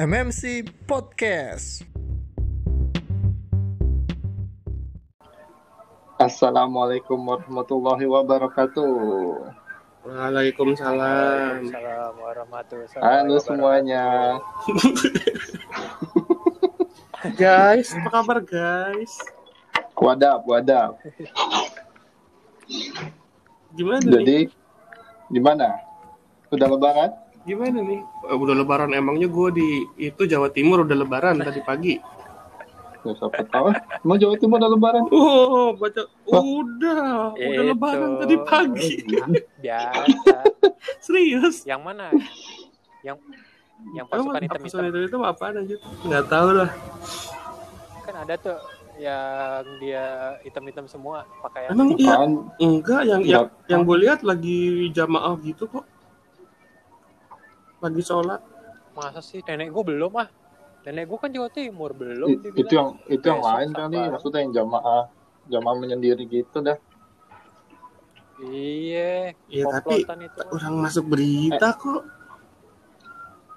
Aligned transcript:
MMC 0.00 0.64
Podcast. 0.88 1.84
Assalamualaikum 6.16 7.20
warahmatullahi 7.20 8.08
wabarakatuh. 8.08 8.96
Waalaikumsalam. 10.08 11.68
Waalaikumsalam 11.68 12.12
warahmatullahi 12.16 12.96
Halo 12.96 13.36
semuanya. 13.44 14.40
guys, 17.36 17.92
apa 17.92 18.08
kabar 18.24 18.40
guys? 18.40 19.12
Wadap, 20.00 20.48
wadap. 20.48 20.96
Gimana 23.76 24.00
nih? 24.00 24.12
Jadi 24.16 24.38
gimana? 25.28 25.76
Udah 26.48 26.72
lebaran? 26.72 27.12
Gimana 27.50 27.82
nih? 27.82 28.00
Udah 28.30 28.54
lebaran 28.54 28.94
emangnya 28.94 29.26
gue 29.26 29.48
di 29.50 29.68
itu 29.98 30.22
Jawa 30.22 30.54
Timur 30.54 30.86
udah 30.86 30.94
lebaran 30.94 31.42
tadi 31.42 31.58
pagi. 31.66 31.98
Ya, 33.00 33.10
siapa 33.16 33.42
tahu. 33.50 33.74
Emang 34.06 34.18
Jawa 34.22 34.34
Timur 34.38 34.62
udah 34.62 34.70
lebaran? 34.70 35.02
Oh, 35.10 35.74
baca 35.74 36.06
udah, 36.30 37.34
udah 37.34 37.64
lebaran 37.74 38.10
tadi 38.22 38.36
pagi. 38.46 38.92
Biasa. 39.58 40.36
Serius? 41.10 41.66
Yang 41.66 41.80
mana? 41.82 42.14
Yang 43.02 43.18
yang 43.96 44.06
pasukan 44.06 44.38
pasukan 44.38 44.42
hitam-hitam 44.46 44.82
itu 44.86 44.98
itu 45.10 45.16
apa 45.26 45.44
aja? 45.50 45.76
Nggak 46.06 46.24
tahu 46.30 46.48
lah. 46.54 46.70
kan 48.06 48.14
ada 48.26 48.34
tuh 48.38 48.58
yang 49.00 49.64
dia 49.80 50.36
hitam-hitam 50.44 50.86
semua 50.86 51.24
pakaian. 51.40 51.72
Emang 51.72 51.96
iya? 51.96 52.14
Enggak, 52.60 53.02
yang 53.08 53.22
yang 53.24 53.44
yang 53.66 53.80
gue 53.82 53.96
lihat 54.06 54.20
lagi 54.22 54.92
jamaah 54.92 55.34
gitu 55.40 55.66
kok. 55.66 55.88
Lagi 57.80 58.02
sholat. 58.02 58.40
Masa 58.92 59.20
sih 59.20 59.40
nenek 59.40 59.70
gue 59.70 59.84
belum 59.86 60.12
ah? 60.16 60.28
Nenek 60.84 61.04
gue 61.08 61.18
kan 61.18 61.30
Jawa 61.30 61.48
Timur 61.48 61.92
belum. 61.92 62.28
i- 62.28 62.40
itu 62.56 62.72
yang 62.72 62.96
itu 63.06 63.24
yang 63.24 63.40
lain 63.40 63.68
kali, 63.70 63.98
maksudnya 64.08 64.40
yang 64.44 64.52
jamaah 64.54 65.08
jamaah 65.48 65.76
menyendiri 65.76 66.24
gitu 66.24 66.60
dah. 66.60 66.76
Iya. 68.40 69.36
Iya, 69.52 69.64
tapi 69.68 70.00
itu. 70.00 70.40
orang 70.48 70.74
masuk 70.80 71.04
berita 71.08 71.76
kok. 71.76 72.04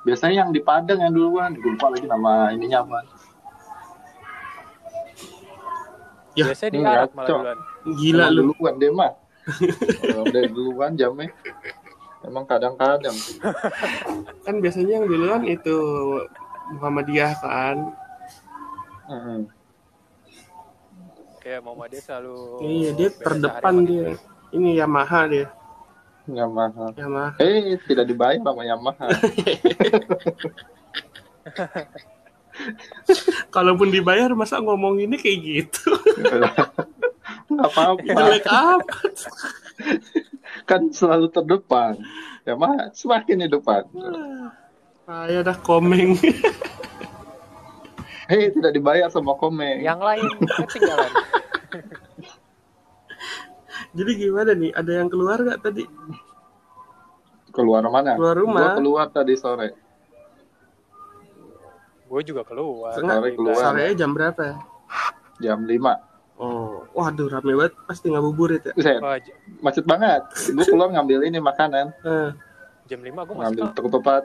Biasanya 0.03 0.44
yang 0.44 0.51
di 0.51 0.59
Padang 0.59 0.99
yang 0.99 1.16
duluan, 1.16 1.55
gue 1.55 1.71
lupa 1.71 1.88
lagi 1.88 2.03
nama 2.03 2.51
ininya 2.51 2.83
apa. 2.83 2.99
Ya, 6.33 6.49
Biasanya 6.51 6.71
di 6.71 6.79
Arab 6.83 7.11
malah 7.16 7.27
duluan. 7.29 7.57
Gila 7.95 8.25
lu. 8.27 8.41
duluan 8.51 8.73
deh 8.75 8.91
mah. 8.91 9.11
Kalau 10.03 10.23
udah 10.27 10.44
duluan 10.51 10.91
jamnya. 10.95 11.31
Emang 12.23 12.47
kadang-kadang. 12.47 13.16
Kan 14.47 14.55
biasanya 14.63 15.03
yang 15.03 15.07
duluan 15.07 15.43
itu 15.43 15.75
Muhammadiyah 16.79 17.33
kan. 17.43 17.77
Mm-mm. 19.11 19.52
Kayak 21.44 21.59
Muhammadiyah 21.67 22.03
selalu. 22.07 22.39
Iya, 22.63 22.89
dia 22.95 23.09
terdepan 23.11 23.83
dia. 23.83 24.16
Ini 24.55 24.79
Yamaha 24.79 25.27
dia. 25.27 25.51
Yamaha. 26.31 26.95
Yamaha. 26.95 27.35
Eh, 27.44 27.75
tidak 27.83 28.07
dibayar 28.07 28.39
sama 28.39 28.63
Yamaha. 28.63 29.11
Kalaupun 33.51 33.91
dibayar 33.91 34.31
masa 34.31 34.63
ngomong 34.63 35.03
ini 35.03 35.19
kayak 35.19 35.39
gitu. 35.44 35.91
Nggak 37.51 37.69
apa-apa. 37.75 38.07
Jelek 38.07 38.45
apa? 38.47 38.97
Kan 40.64 40.92
selalu 40.92 41.28
terdepan. 41.31 42.00
Yamaha 42.44 42.92
semakin 42.92 43.44
di 43.44 43.47
depan. 43.47 43.88
Saya 45.03 45.44
dah 45.44 45.58
komeng. 45.59 46.16
Hei, 48.28 48.50
tidak 48.56 48.72
dibayar 48.72 49.12
sama 49.12 49.35
Komeng. 49.35 49.84
Yang 49.84 50.00
lain 50.00 50.28
ketinggalan. 50.47 51.12
Jadi 53.97 54.12
gimana 54.18 54.51
nih? 54.56 54.72
Ada 54.74 54.91
yang 55.03 55.09
keluar 55.12 55.44
nggak 55.44 55.59
tadi? 55.59 55.84
Keluar 57.53 57.85
mana? 57.91 58.18
Keluar 58.18 58.35
rumah. 58.40 58.63
Gua 58.63 58.75
keluar 58.80 59.07
tadi 59.12 59.35
sore. 59.38 59.69
gue 62.13 62.22
juga 62.30 62.45
keluar. 62.45 62.94
Sore 62.94 63.34
keluar. 63.34 63.57
Sorenya 63.57 63.94
jam 63.97 64.13
berapa 64.13 64.41
ya? 64.45 64.62
Jam 65.41 65.66
5. 65.66 66.12
Oh, 66.33 66.81
waduh 66.91 67.29
rame 67.29 67.53
banget. 67.53 67.73
Pasti 67.85 68.09
ngabuburit 68.09 68.63
ya. 68.63 68.73
Buset, 68.73 68.99
Wah, 68.99 69.17
j- 69.17 69.38
macet 69.61 69.85
banget. 69.85 70.21
Gue 70.49 70.66
keluar 70.66 70.89
ngambil 70.89 71.23
ini 71.23 71.38
makanan. 71.38 71.94
Eh, 72.01 72.29
jam 72.85 72.99
5 72.99 73.21
gue 73.23 73.35
Ngambil 73.38 73.63
ketupat. 73.71 74.23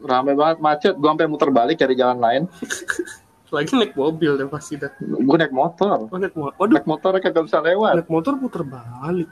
Rame 0.00 0.32
banget, 0.32 0.58
macet. 0.58 0.94
Gue 0.94 1.08
sampai 1.08 1.28
muter 1.28 1.48
balik 1.48 1.76
cari 1.76 1.94
jalan 1.94 2.18
lain. 2.18 2.42
lagi 3.54 3.70
naik 3.70 3.94
mobil 3.94 4.34
deh 4.34 4.50
pasti 4.50 4.74
dah. 4.74 4.90
Gue 4.98 5.36
naik 5.38 5.54
motor. 5.54 6.10
Oh, 6.10 6.18
naik 6.18 6.34
motor. 6.34 6.58
Waduh, 6.58 6.74
Naik 6.74 6.88
motor 6.88 7.12
kagak 7.22 7.44
bisa 7.46 7.62
lewat. 7.62 7.94
naik 7.94 8.10
motor 8.10 8.34
puter 8.34 8.66
balik. 8.66 9.30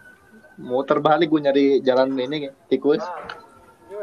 Muter 0.55 0.99
balik 1.01 1.27
gue 1.27 1.41
nyari 1.43 1.65
jalan 1.83 2.15
ini 2.15 2.47
tikus. 2.71 3.03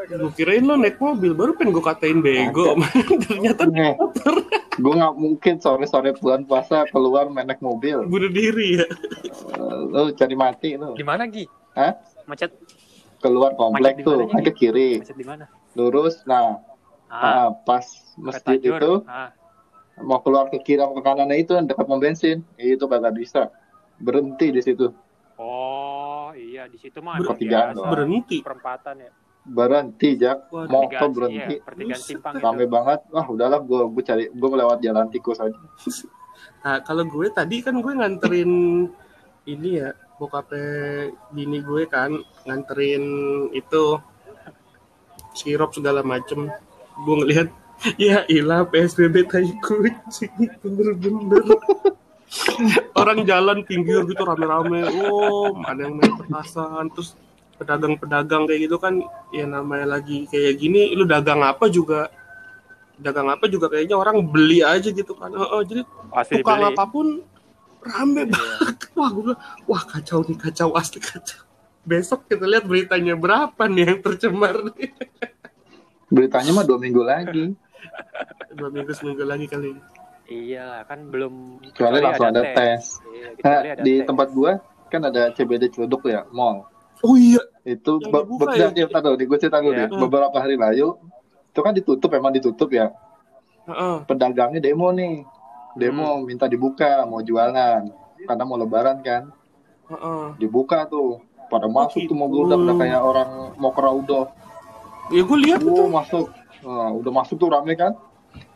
Gue 0.01 0.31
kirain 0.33 0.61
lo 0.61 0.75
naik 0.75 0.95
mobil, 0.97 1.31
baru 1.33 1.51
pengen 1.53 1.71
gue 1.71 1.83
katain 1.83 2.19
bego. 2.19 2.77
Ternyata 3.25 3.67
Nih, 3.67 3.99
gue 4.73 4.93
nggak 4.95 5.13
mungkin 5.13 5.53
sore-sore 5.57 6.15
bulan 6.15 6.43
puasa 6.43 6.87
keluar 6.87 7.27
main 7.27 7.43
naik 7.45 7.59
mobil. 7.59 8.05
bunuh 8.05 8.29
diri 8.29 8.79
ya. 8.79 8.87
Eh, 8.87 9.79
Lu 9.85 10.13
cari 10.13 10.35
mati 10.35 10.69
lu. 10.73 10.93
Di 10.93 11.03
mana 11.03 11.27
Gi? 11.27 11.43
Hah? 11.73 11.93
Macet 12.25 12.55
Keluar 13.19 13.51
komplek 13.53 13.99
Macet 13.99 14.07
tuh, 14.07 14.19
kan 14.25 14.39
ke 14.41 14.53
kiri, 14.53 14.89
macet 14.97 15.13
di 15.13 15.25
mana? 15.27 15.45
lurus. 15.73 16.23
Nah, 16.23 16.63
Ah, 17.09 17.25
ah, 17.41 17.57
pas 17.57 17.83
masjid 18.15 18.55
itu 18.55 19.01
Ah, 19.03 19.33
mau 19.97 20.21
keluar 20.21 20.47
ke 20.47 20.61
kiri 20.61 20.77
sama 20.77 20.93
ke 20.93 21.01
kanannya 21.01 21.35
itu 21.35 21.51
yang 21.51 21.65
dekat 21.65 21.83
pom 21.83 21.97
bensin, 21.97 22.45
itu 22.55 22.85
kagak 22.85 23.11
bisa. 23.11 23.49
Berhenti 23.97 24.53
di 24.53 24.61
situ. 24.61 24.93
Oh, 25.35 26.31
iya 26.31 26.69
di 26.69 26.77
situ 26.77 27.01
mah 27.01 27.17
Pertigaan. 27.17 27.75
Berhenti. 27.75 28.39
perempatan 28.39 28.95
ya. 29.01 29.11
Berhenti, 29.45 30.19
Jak. 30.19 30.51
Waduh. 30.51 30.67
Motor 30.67 30.87
Pertigaan, 30.89 31.09
berhenti. 31.15 31.55
Iya, 31.55 31.65
pertigaan 31.65 31.99
Buset, 31.99 32.07
simpang 32.07 32.33
Rame 32.37 32.63
itu. 32.65 32.71
banget. 32.71 32.99
Wah, 33.09 33.27
udahlah 33.27 33.59
gue 33.63 33.81
gue 33.89 34.03
cari 34.03 34.23
gue 34.29 34.49
melewat 34.49 34.77
jalan 34.83 35.07
tikus 35.11 35.39
aja. 35.39 35.59
Nah, 36.59 36.79
kalau 36.83 37.03
gue 37.03 37.27
tadi 37.31 37.59
kan 37.59 37.83
gue 37.83 37.93
nganterin 37.99 38.51
ini 39.43 39.69
ya, 39.79 39.91
bokapnya 40.19 41.11
bini 41.35 41.59
gue 41.59 41.83
kan 41.87 42.15
nganterin 42.47 43.03
itu 43.51 43.99
sirup 45.35 45.71
segala 45.75 45.99
macem. 46.03 46.47
Gue 47.03 47.15
ngelihat 47.23 47.47
ya 47.99 48.23
ilah 48.27 48.67
PSBB 48.67 49.27
tai 49.27 49.51
kucing 49.63 50.31
bener-bener. 50.63 51.43
Orang 52.99 53.25
jalan 53.25 53.65
pinggir 53.65 54.05
gitu 54.05 54.21
rame-rame, 54.21 54.85
oh 55.09 55.49
ada 55.65 55.87
yang 55.87 55.97
main 55.97 56.13
petasan, 56.13 56.91
terus 56.93 57.17
pedagang-pedagang 57.59 58.47
kayak 58.47 58.61
gitu 58.65 58.79
kan, 58.79 59.03
ya 59.29 59.43
namanya 59.43 59.99
lagi 59.99 60.23
kayak 60.25 60.55
gini, 60.55 60.95
lu 60.95 61.03
dagang 61.03 61.43
apa 61.43 61.67
juga, 61.67 62.07
dagang 62.95 63.27
apa 63.27 63.45
juga 63.45 63.67
kayaknya 63.67 63.99
orang 63.99 64.23
beli 64.23 64.63
aja 64.63 64.87
gitu 64.87 65.11
kan, 65.13 65.29
Heeh, 65.29 65.61
jadi 65.67 65.81
Pasti 66.09 66.39
tukang 66.39 66.63
dibeli. 66.63 66.71
apa 66.73 66.83
pun 66.87 67.07
rame 67.79 68.21
Iya. 68.23 68.31
banget. 68.31 68.75
Wah, 68.97 69.09
gue 69.11 69.35
wah 69.63 69.83
kacau 69.83 70.23
nih, 70.23 70.35
kacau 70.35 70.71
asli 70.75 70.99
kacau. 70.99 71.43
Besok 71.83 72.27
kita 72.27 72.43
lihat 72.43 72.63
beritanya 72.63 73.15
berapa 73.15 73.63
nih 73.65 73.83
yang 73.87 73.99
tercemar 73.99 74.55
nih. 74.75 74.91
Beritanya 76.15 76.51
mah 76.51 76.65
dua 76.65 76.75
minggu 76.75 77.03
lagi. 77.03 77.45
Dua 78.49 78.67
minggu 78.67 78.91
seminggu 78.91 79.23
lagi 79.23 79.45
kali. 79.45 79.71
ini. 79.71 79.81
Iya, 80.27 80.81
kan 80.85 81.07
belum 81.07 81.61
Kecuali 81.69 82.01
langsung 82.01 82.33
ada 82.33 82.41
tes. 82.43 82.97
Iya, 83.05 83.27
Nah, 83.39 83.59
ada 83.61 83.81
di 83.81 83.93
tes. 83.97 84.05
tempat 84.05 84.27
gua 84.33 84.51
kan 84.89 85.01
ada 85.05 85.29
CBD 85.31 85.69
Ciledug 85.69 86.01
ya, 86.03 86.25
mall. 86.29 86.65
Oh 86.99 87.13
iya, 87.13 87.39
Itu 87.69 87.91
Yang 87.99 88.09
be- 88.09 88.21
dibuka 88.25 88.45
be- 88.47 88.57
ya? 88.57 88.67
dia- 88.73 88.89
tahu, 88.89 89.13
di 89.13 89.25
gue 89.25 89.37
cerita 89.37 89.61
dulu 89.61 89.71
deh. 89.71 89.87
Beberapa 89.91 90.37
hari 90.37 90.55
lalu 90.55 90.97
itu 91.45 91.59
kan 91.59 91.73
ditutup 91.75 92.09
emang 92.11 92.33
ditutup 92.33 92.69
ya. 92.71 92.89
Heeh. 93.65 93.95
Pedagangnya 94.03 94.57
demo 94.59 94.89
nih. 94.89 95.21
Demo 95.75 96.17
minta 96.19 96.45
dibuka 96.45 97.05
mau 97.05 97.21
jualan 97.21 97.85
karena 98.19 98.43
mau 98.43 98.57
lebaran 98.57 98.99
kan. 98.99 99.29
heeh. 99.87 100.23
Dibuka 100.37 100.85
tuh. 100.85 101.21
Pada 101.49 101.65
masuk 101.65 102.05
tuh 102.05 102.13
gitu. 102.13 102.13
mobil 102.13 102.45
udah 102.45 102.57
udah 102.59 102.75
kayak 102.77 103.01
orang 103.01 103.29
mau 103.57 103.69
ke 103.69 103.81
Raudo. 103.81 104.29
Ya 105.09 105.25
gue 105.25 105.37
lihat 105.39 105.59
itu. 105.59 105.73
Oh, 105.73 105.89
masuk. 105.89 106.29
Nah, 106.61 106.93
udah 106.93 107.11
masuk 107.11 107.35
tuh 107.35 107.49
rame 107.49 107.73
kan. 107.73 107.97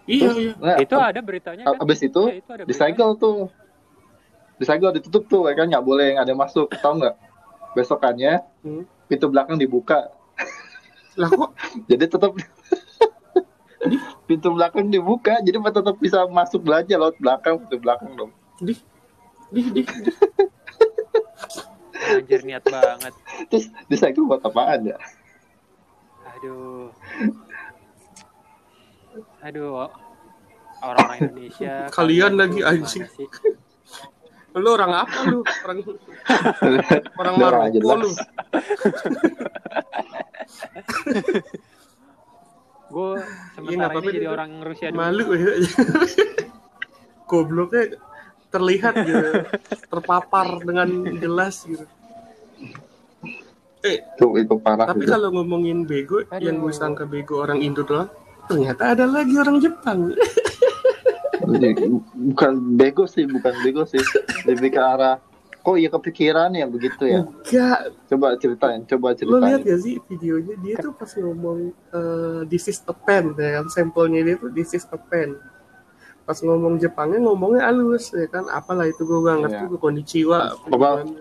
Iya, 0.05 0.29
Terus, 0.29 0.37
iya. 0.37 0.53
nah, 0.59 0.75
Itu 0.77 0.93
ada 0.93 1.17
beritanya 1.17 1.63
kan? 1.65 1.79
abis 1.79 1.99
itu 2.03 2.21
Iya, 2.27 2.37
itu 2.37 2.51
disegel 2.67 3.09
tuh. 3.17 3.49
Disegel 4.55 4.93
ditutup 4.93 5.25
tuh 5.25 5.41
ya 5.47 5.55
kan 5.55 5.65
nggak 5.65 5.81
boleh 5.81 6.13
nggak 6.13 6.21
ada 6.21 6.31
yang 6.31 6.41
masuk. 6.41 6.69
Tahu 6.69 6.93
nggak? 7.01 7.15
Besokannya 7.73 8.33
Hmm. 8.61 8.85
Pintu 9.07 9.27
belakang 9.29 9.57
dibuka. 9.59 10.09
Lah 11.19 11.29
kok 11.29 11.51
Jadi 11.85 12.05
tetap 12.09 12.31
pintu 14.29 14.47
belakang 14.55 14.87
dibuka, 14.87 15.43
jadi 15.43 15.59
tetap 15.59 15.95
bisa 15.99 16.23
masuk 16.31 16.63
belanja 16.63 16.95
lewat 16.95 17.19
belakang, 17.19 17.59
pintu 17.65 17.77
belakang 17.83 18.11
dong. 18.15 18.31
di 18.63 18.73
di 19.51 19.61
di 19.69 19.81
Anjir 22.03 22.41
niat 22.43 22.63
banget. 22.67 23.13
Terus 23.47 23.71
disegel 23.87 24.27
buat 24.27 24.43
apaan 24.43 24.91
ya? 24.91 24.97
Aduh. 26.35 26.91
Aduh, 29.43 29.87
orang-orang 30.83 31.17
Indonesia. 31.31 31.87
Kalian 31.91 32.35
tuh 32.35 32.39
lagi, 32.39 32.59
anjing. 32.63 33.05
Lu 34.53 34.69
orang 34.69 34.91
apa 34.93 35.17
lu? 35.25 35.41
Orang 35.65 35.77
orang 37.19 37.35
Maroko 37.35 37.93
lu. 37.97 38.09
Gue 42.93 43.17
Iya, 43.17 43.25
sementara 43.49 43.57
nggak 43.57 43.73
ini 43.73 43.81
apa-apa, 43.81 44.05
jadi 44.07 44.19
dia- 44.19 44.29
orang 44.29 44.51
Rusia 44.61 44.87
dulu. 44.87 44.99
Malu 45.01 45.25
ya. 45.33 45.51
Gobloknya 47.29 47.83
terlihat 48.47 48.93
gitu. 49.01 49.29
Terpapar 49.89 50.47
dengan 50.61 50.89
jelas 51.15 51.65
gitu. 51.65 51.85
Eh, 53.83 53.99
Itu 54.15 54.37
itu 54.37 54.55
parah. 54.61 54.87
tapi 54.87 55.03
kalau 55.03 55.27
ngomongin 55.33 55.83
bego, 55.83 56.23
Aduh. 56.23 56.39
yang 56.39 56.55
gue 56.57 56.71
sangka 56.71 57.03
bego 57.03 57.43
orang 57.43 57.59
Indo 57.59 57.83
doang, 57.83 58.07
ternyata 58.45 58.95
ada 58.95 59.03
lagi 59.03 59.35
orang 59.35 59.59
Jepang. 59.59 60.13
Bukan 62.13 62.51
bego 62.73 63.05
sih, 63.05 63.23
bukan 63.23 63.53
bego 63.59 63.83
sih. 63.83 64.01
Lebih 64.43 64.69
ke 64.69 64.79
arah 64.79 65.17
kok 65.55 65.75
ya 65.75 65.87
kepikiran 65.87 66.51
ya 66.51 66.65
begitu 66.65 67.03
ya. 67.03 67.23
Enggak, 67.23 67.79
Coba 68.05 68.35
ceritain, 68.35 68.83
coba 68.83 69.07
lo 69.23 69.39
lihat 69.39 69.63
ceritain. 69.63 69.63
gak 69.65 69.79
sih 69.79 69.95
videonya 70.05 70.55
dia 70.59 70.75
tuh 70.77 70.91
pas 70.91 71.07
ngomong 71.13 71.59
eh, 71.71 72.41
this 72.45 72.67
is 72.67 72.83
a 72.83 72.93
pen 72.93 73.31
ya 73.33 73.57
kan 73.57 73.65
sampelnya 73.67 74.21
dia 74.21 74.35
tuh 74.35 74.49
this 74.49 74.71
is 74.71 74.83
a 74.85 74.99
pen 74.99 75.39
pas 76.23 76.35
ngomong 76.37 76.79
Jepangnya 76.79 77.19
ngomongnya 77.21 77.63
halus 77.65 78.11
ya 78.11 78.27
kan 78.27 78.47
apalah 78.47 78.87
itu 78.87 79.03
gue 79.03 79.19
gak 79.21 79.37
ngerti 79.39 79.55
Iya. 79.55 79.67
gue 79.67 79.79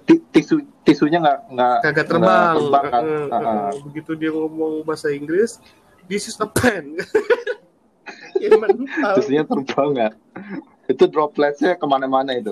ti- 0.06 0.22
tisu 0.32 0.54
tisunya 0.82 1.18
nggak 1.18 1.38
nggak 1.48 1.76
kagak 1.80 2.06
terbang, 2.06 2.54
nggak 2.64 2.84
kan? 2.84 3.04
Ah, 3.28 3.38
ah. 3.66 3.70
begitu 3.80 4.14
dia 4.14 4.30
ngomong 4.30 4.82
bahasa 4.82 5.06
Inggris 5.08 5.58
this 6.06 6.26
is 6.26 6.34
a 6.36 6.46
pen 6.46 6.98
ya 8.42 8.50
mental 8.58 9.12
Tisunya 9.18 9.44
terbang 9.46 9.88
nggak? 9.94 10.12
Itu 10.90 11.04
dropletnya 11.06 11.78
ke 11.78 11.86
mana-mana 11.86 12.34
itu. 12.34 12.50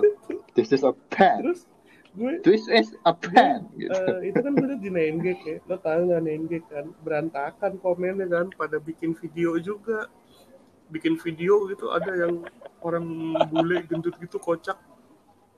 This 0.54 0.70
is 0.70 0.86
a 0.86 0.94
pen. 1.10 1.42
terus 1.42 1.66
gue 2.14 2.42
This 2.42 2.66
is 2.70 2.94
a 3.06 3.14
pen. 3.14 3.66
Gitu. 3.74 3.90
Eh, 3.90 4.30
itu 4.30 4.38
kan 4.38 4.52
gue 4.54 4.66
liat 4.70 4.80
di 4.82 4.90
Nengek 4.90 5.38
ya 5.46 5.58
lo 5.66 5.76
tau 5.78 6.00
gak 6.06 6.22
Nengek 6.22 6.64
kan 6.70 6.86
berantakan 7.02 7.78
komennya 7.82 8.26
kan 8.30 8.46
pada 8.54 8.78
bikin 8.78 9.14
video 9.18 9.58
juga 9.58 10.06
bikin 10.90 11.14
video 11.22 11.70
gitu 11.70 11.94
ada 11.94 12.10
yang 12.18 12.42
orang 12.82 13.06
bule 13.48 13.78
gendut 13.86 14.18
gitu 14.18 14.42
kocak 14.42 14.74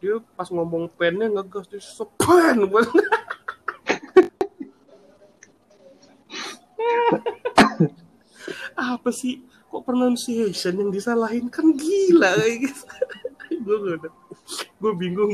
dia 0.03 0.21
pas 0.37 0.51
ngomong 0.53 0.93
pennya 0.93 1.33
ngegas 1.33 1.73
dia 1.73 1.81
sepen 1.81 2.69
apa 8.77 9.11
sih 9.15 9.41
kok 9.73 9.83
pronunciation 9.83 10.77
yang 10.77 10.93
disalahin 10.93 11.49
kan 11.49 11.65
gila 11.73 12.37
kayak 12.37 12.69
gitu 12.69 12.85
gue 13.65 13.77
gue 14.77 14.93
bingung 14.95 15.33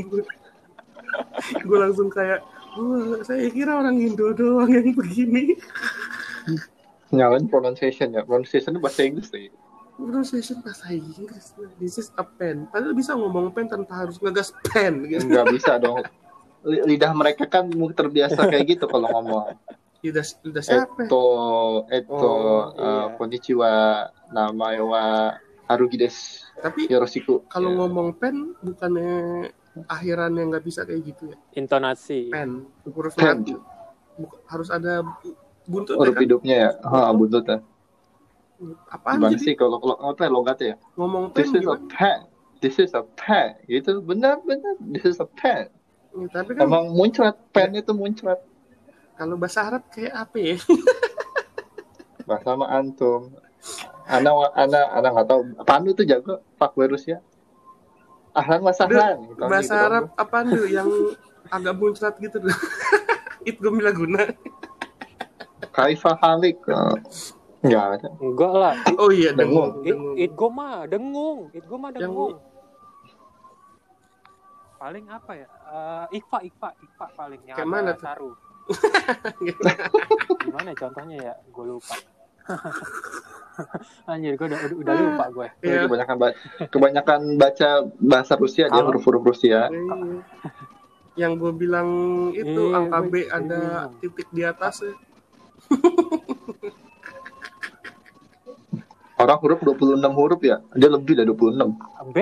gue 1.59 1.77
langsung 1.77 2.07
kayak 2.07 2.39
"Wah, 2.71 3.19
saya 3.21 3.49
kira 3.49 3.75
orang 3.75 3.99
Indo 3.99 4.31
doang 4.31 4.71
yang 4.71 4.93
begini 4.93 5.57
Nyalain 7.09 7.49
pronunciation 7.49 8.13
ya. 8.13 8.21
Pronunciation 8.21 8.69
itu 8.69 8.79
bahasa 8.79 9.01
Inggris 9.01 9.27
sih. 9.27 9.49
pronunciation 9.99 10.63
bahasa 10.63 10.95
Inggris 10.95 11.51
this 11.75 11.99
is 11.99 12.07
a 12.15 12.23
pen 12.23 12.63
padahal 12.71 12.95
bisa 12.95 13.11
ngomong 13.11 13.51
pen 13.51 13.67
tanpa 13.67 14.05
harus 14.05 14.15
ngegas 14.15 14.55
pen 14.63 15.03
gitu 15.03 15.27
Nggak 15.27 15.45
bisa 15.51 15.75
dong. 15.75 16.07
Li- 16.63 16.85
Lidah 16.85 17.11
mereka 17.11 17.43
kan 17.43 17.67
terbiasa 17.91 18.47
kayak 18.47 18.77
gitu 18.77 18.85
kalau 18.87 19.11
ngomong. 19.11 19.59
Lidah 19.99 20.23
lidah 20.41 20.63
siapa 20.63 21.01
Eto, 21.03 21.23
eto, 21.87 22.15
Oh, 22.15 22.31
uh, 22.31 22.65
iya. 22.71 23.03
konnichiwa, 23.15 23.71
nama 24.29 24.67
wa 24.79 25.03
harugi 25.65 25.97
desu. 25.97 26.43
tapi 26.57 26.87
Yoroshiku. 26.87 27.43
kalau 27.47 27.71
Ya. 27.71 27.77
ngomong 27.77 28.07
pen 28.15 28.55
bukannya 28.59 29.47
akhirannya 29.85 30.43
nggak 30.49 30.63
bisa 30.63 30.83
kayak 30.83 31.03
gitu 31.05 31.31
ya 31.31 31.37
Intonasi. 31.53 32.27
pen 32.27 32.63
huruf 32.85 33.13
Pen. 33.13 33.43
mati. 33.43 33.53
Harus 34.45 34.67
ada 34.67 35.03
buntut 35.63 35.95
huruf 35.95 36.15
kan? 36.15 36.23
hidupnya 36.23 36.55
ya. 36.57 36.71
Ha, 36.81 37.11
buntut 37.11 37.43
ya. 37.45 37.59
apaan 38.89 39.23
Gimana 39.23 39.31
jadi 39.31 39.39
sih 39.41 39.53
kalau 39.55 39.79
kalau 39.79 39.95
apa 40.01 40.21
ya 40.21 40.29
logatnya 40.29 40.67
ya? 40.67 40.77
ngomong 40.95 41.31
pen 41.31 41.39
This 41.39 41.51
is 41.53 41.63
a 41.63 41.75
gimana 41.75 41.87
pen. 41.89 42.19
This 42.59 42.75
is 42.77 42.91
a 42.91 43.03
pen. 43.15 43.49
Gitu 43.65 43.91
benar 44.01 44.43
benar. 44.43 44.75
This 44.83 45.05
is 45.05 45.17
a 45.19 45.27
pen. 45.29 45.71
Ya, 46.11 46.27
tapi 46.33 46.57
kan 46.57 46.67
Emang 46.67 46.91
muncrat 46.91 47.39
pen 47.51 47.71
itu 47.73 47.93
muncrat. 47.93 48.41
Kalau 49.19 49.35
bahasa 49.35 49.67
Arab 49.67 49.83
kayak 49.91 50.15
apa 50.15 50.37
ya 50.39 50.55
Bahasa 52.23 52.55
sama 52.55 52.65
antum. 52.71 53.35
Ana 54.07 54.31
ana 54.55 54.79
ana 54.95 55.07
nggak 55.11 55.27
tahu. 55.27 55.41
Pandu 55.67 55.91
tuh 55.91 56.05
jago 56.07 56.39
Pak 56.55 56.77
Rusia. 56.77 57.19
Ahlan 58.31 58.61
wasahlan. 58.63 59.17
Gitu, 59.27 59.43
bahasa 59.43 59.73
gitu. 59.75 59.85
Arab 59.89 60.03
apaan 60.15 60.45
tuh 60.53 60.65
yang 60.69 60.87
agak 61.49 61.73
muncrat 61.75 62.15
gitu 62.21 62.37
tuh 62.39 62.53
itu 63.49 63.59
guna 63.59 64.23
Kaifa 65.73 66.13
halik. 66.21 66.61
Oh, 66.69 66.95
Nggak 67.59 67.83
ada. 67.99 68.07
Enggak 68.23 68.53
lah. 68.55 68.73
oh 68.95 69.11
iya 69.11 69.35
Dengung. 69.35 69.83
dengung, 69.83 69.83
It, 69.83 69.91
dengung. 69.91 70.15
it 70.15 70.31
go 70.37 70.47
mah 70.47 70.87
dengung. 70.87 71.39
It 71.51 71.63
go 71.67 71.75
mah 71.75 71.91
Yang- 71.91 72.07
dengung. 72.07 72.35
Paling 74.79 75.05
apa 75.11 75.31
ya? 75.35 75.47
Eh, 75.67 76.23
ikfa, 76.23 76.39
ikfa, 76.39 76.69
ikfa 76.79 77.05
paling 77.11 77.41
yang 77.43 77.57
Kayak 77.59 77.67
mana 77.67 77.91
tuh? 77.99 78.31
Gimana 80.45 80.67
ya 80.73 80.77
contohnya 80.77 81.17
ya? 81.17 81.33
Gue 81.49 81.65
lupa. 81.65 81.95
Anjir, 84.11 84.39
gue 84.39 84.47
udah, 84.47 84.59
udah 84.71 84.93
lupa 84.95 85.25
gue. 85.29 85.47
Yeah. 85.65 85.85
Kebanyakan, 85.85 86.15
ba 86.17 86.27
kebanyakan 86.71 87.19
baca 87.37 87.69
bahasa 87.99 88.33
Rusia 88.39 88.71
dia 88.71 88.81
huruf-huruf 88.83 89.23
Rusia. 89.25 89.67
Iya. 89.69 90.23
Yang 91.19 91.33
gue 91.43 91.51
bilang 91.67 91.89
itu 92.31 92.71
yeah, 92.71 92.77
angka 92.79 92.99
B 93.11 93.13
ada 93.27 93.91
titik 93.99 94.27
di 94.31 94.41
atasnya. 94.47 94.95
Orang 99.19 99.35
huruf 99.43 99.59
26 99.59 99.99
huruf 100.15 100.39
ya? 100.39 100.63
Dia 100.79 100.87
lebih 100.87 101.19
dari 101.19 101.27
26. 101.27 101.59
B? 102.15 102.17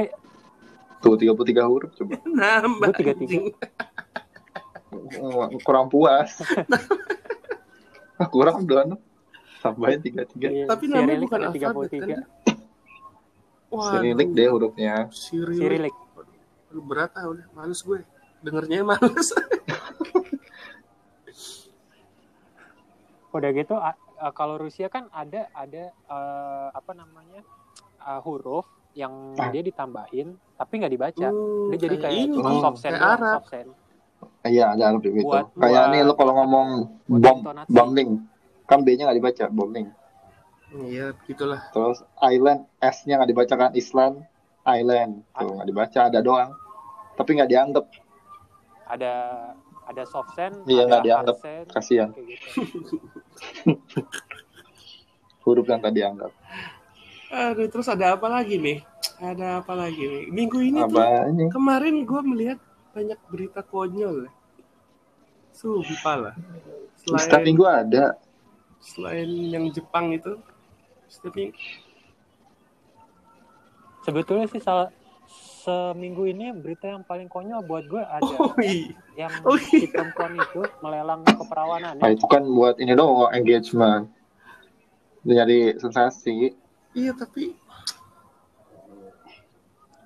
Tuh 0.98 1.14
33 1.14 1.70
huruf 1.70 1.94
coba. 1.94 2.18
Nambah. 2.26 2.90
tiga 2.98 3.14
33. 3.14 3.54
Kurang 5.62 5.88
puas. 5.88 6.30
Ah, 8.18 8.26
Kurang 8.26 8.66
dong. 8.66 8.98
Tambahin 9.62 10.02
33. 10.02 10.42
iya, 10.42 10.66
tapi 10.66 10.90
namanya 10.90 11.22
bukan 11.22 11.38
ada 11.40 11.54
alfabet 11.54 11.90
kan 11.94 12.26
33. 12.50 13.70
Wah, 13.70 13.94
Sirilik 13.94 14.30
deh 14.32 14.48
hurufnya. 14.48 15.06
Sirilik. 15.12 15.94
Aduh, 16.68 16.82
berat 16.82 17.14
ah 17.14 17.26
udah 17.28 17.46
males 17.54 17.78
gue 17.78 18.02
dengernya 18.40 18.82
males 18.82 19.28
Udah 23.30 23.50
gitu, 23.52 23.76
a- 23.76 23.98
kalau 24.32 24.58
Rusia 24.58 24.90
kan 24.90 25.06
ada 25.12 25.46
ada 25.54 25.94
eh, 25.94 26.68
apa 26.74 26.92
namanya 26.92 27.46
eh, 28.00 28.20
huruf 28.24 28.66
yang 28.94 29.38
Ah. 29.38 29.54
dia 29.54 29.62
ditambahin 29.62 30.34
tapi 30.58 30.74
nggak 30.76 30.90
dibaca. 30.92 31.28
Hmm, 31.30 31.70
Dia 31.70 31.80
jadi 31.80 31.96
kayak 32.00 32.16
ini 32.18 32.34
cuma 32.34 32.50
Oh. 32.52 32.74
kayak 32.74 32.98
Arab 32.98 33.46
soft. 33.46 33.54
Iya, 34.42 34.72
ada 34.72 34.84
Arab 34.90 35.04
gitu. 35.04 35.22
Buat- 35.24 35.52
Kayak 35.54 35.76
buat- 35.78 35.92
nih 35.92 36.02
lo 36.02 36.14
kalau 36.14 36.34
ngomong 36.36 36.68
bom, 37.06 37.38
bombing. 37.68 38.10
Kan 38.64 38.82
B-nya 38.82 39.06
nggak 39.06 39.18
dibaca, 39.18 39.46
bombing. 39.50 39.88
iya 40.84 41.16
gitulah 41.24 41.64
Terus 41.70 42.04
island, 42.22 42.68
S-nya 42.78 43.16
nggak 43.16 43.30
dibaca 43.30 43.54
kan 43.58 43.72
Island, 43.72 44.24
island. 44.66 45.24
Tuh 45.32 45.52
nggak 45.54 45.66
dibaca, 45.66 46.00
ada 46.06 46.20
doang. 46.20 46.52
Tapi 47.14 47.30
nggak 47.34 47.48
dianggap. 47.48 47.86
Ada 48.86 49.14
ada 49.86 50.04
soft 50.04 50.32
send, 50.34 50.64
Iya, 50.64 50.84
ada 50.84 50.88
nggak 50.90 51.04
dianggap. 51.04 51.36
hard 51.36 51.44
send, 51.46 51.68
Kasihan. 51.70 52.10
gitu. 52.12 52.48
Huruf 55.42 55.64
yang 55.66 55.80
tadi 55.80 55.96
dianggap. 55.98 56.32
aduh 57.28 57.68
terus 57.68 57.84
ada 57.86 58.16
apa 58.16 58.24
lagi 58.26 58.56
nih 58.56 58.80
ada 59.20 59.60
apa 59.60 59.76
lagi 59.76 60.00
nih 60.00 60.24
minggu 60.30 60.60
ini 60.62 60.80
tuh 60.82 60.96
Apa 60.96 61.28
ini? 61.28 61.52
kemarin 61.52 61.96
gue 62.02 62.22
melihat 62.24 62.60
banyak 62.98 63.20
berita 63.30 63.62
konyol 63.62 64.26
sumpah 65.54 66.18
lah 66.18 66.36
Setiap 66.98 67.22
selain 67.30 67.46
minggu 67.46 67.66
ada. 67.66 68.06
selain 68.82 69.30
yang 69.48 69.66
Jepang 69.70 70.10
itu 70.10 70.34
setiap 71.06 71.34
minggu 71.36 71.62
Sebetulnya 74.02 74.48
sih 74.48 74.58
salah 74.58 74.90
seminggu 75.62 76.24
ini 76.24 76.56
berita 76.56 76.88
yang 76.88 77.04
paling 77.04 77.28
konyol 77.28 77.60
buat 77.62 77.86
gue 77.86 78.00
ada 78.00 78.24
oh 78.40 78.56
iya 78.58 78.96
yang 79.14 79.34
Oh, 79.44 79.60
si 79.60 79.84
iya. 79.84 79.92
perempuan 79.92 80.34
itu 80.34 80.64
melelang 80.80 81.22
keperawanan 81.22 82.00
Nah, 82.00 82.10
itu 82.10 82.24
kan 82.26 82.42
buat 82.48 82.80
ini 82.80 82.96
doang 82.96 83.28
engagement. 83.30 84.08
Nyari 85.22 85.76
sensasi. 85.76 86.56
iya 86.94 87.12
tapi 87.12 87.52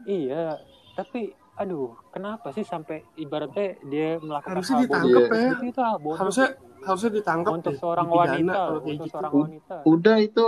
Iya, 0.02 0.58
tapi 0.92 1.30
aduh, 1.58 1.93
kenapa 2.12 2.51
sih 2.55 2.63
sampai 2.63 3.03
ibaratnya 3.15 3.75
dia 3.86 4.17
melakukan 4.22 4.51
Harusnya 4.55 4.75
hal 4.75 4.84
ditangkap 4.88 5.22
ya. 5.22 5.27
seperti 5.29 5.67
itu 5.67 5.81
bodoh. 6.00 6.17
Harusnya 6.17 6.48
harusnya 6.81 7.12
ditangkap 7.13 7.51
untuk 7.53 7.74
seorang 7.77 8.08
wanita, 8.10 8.62
untuk 8.74 8.89
gitu. 8.89 9.05
seorang 9.12 9.31
wanita. 9.31 9.75
Udah 9.86 10.17
itu 10.17 10.48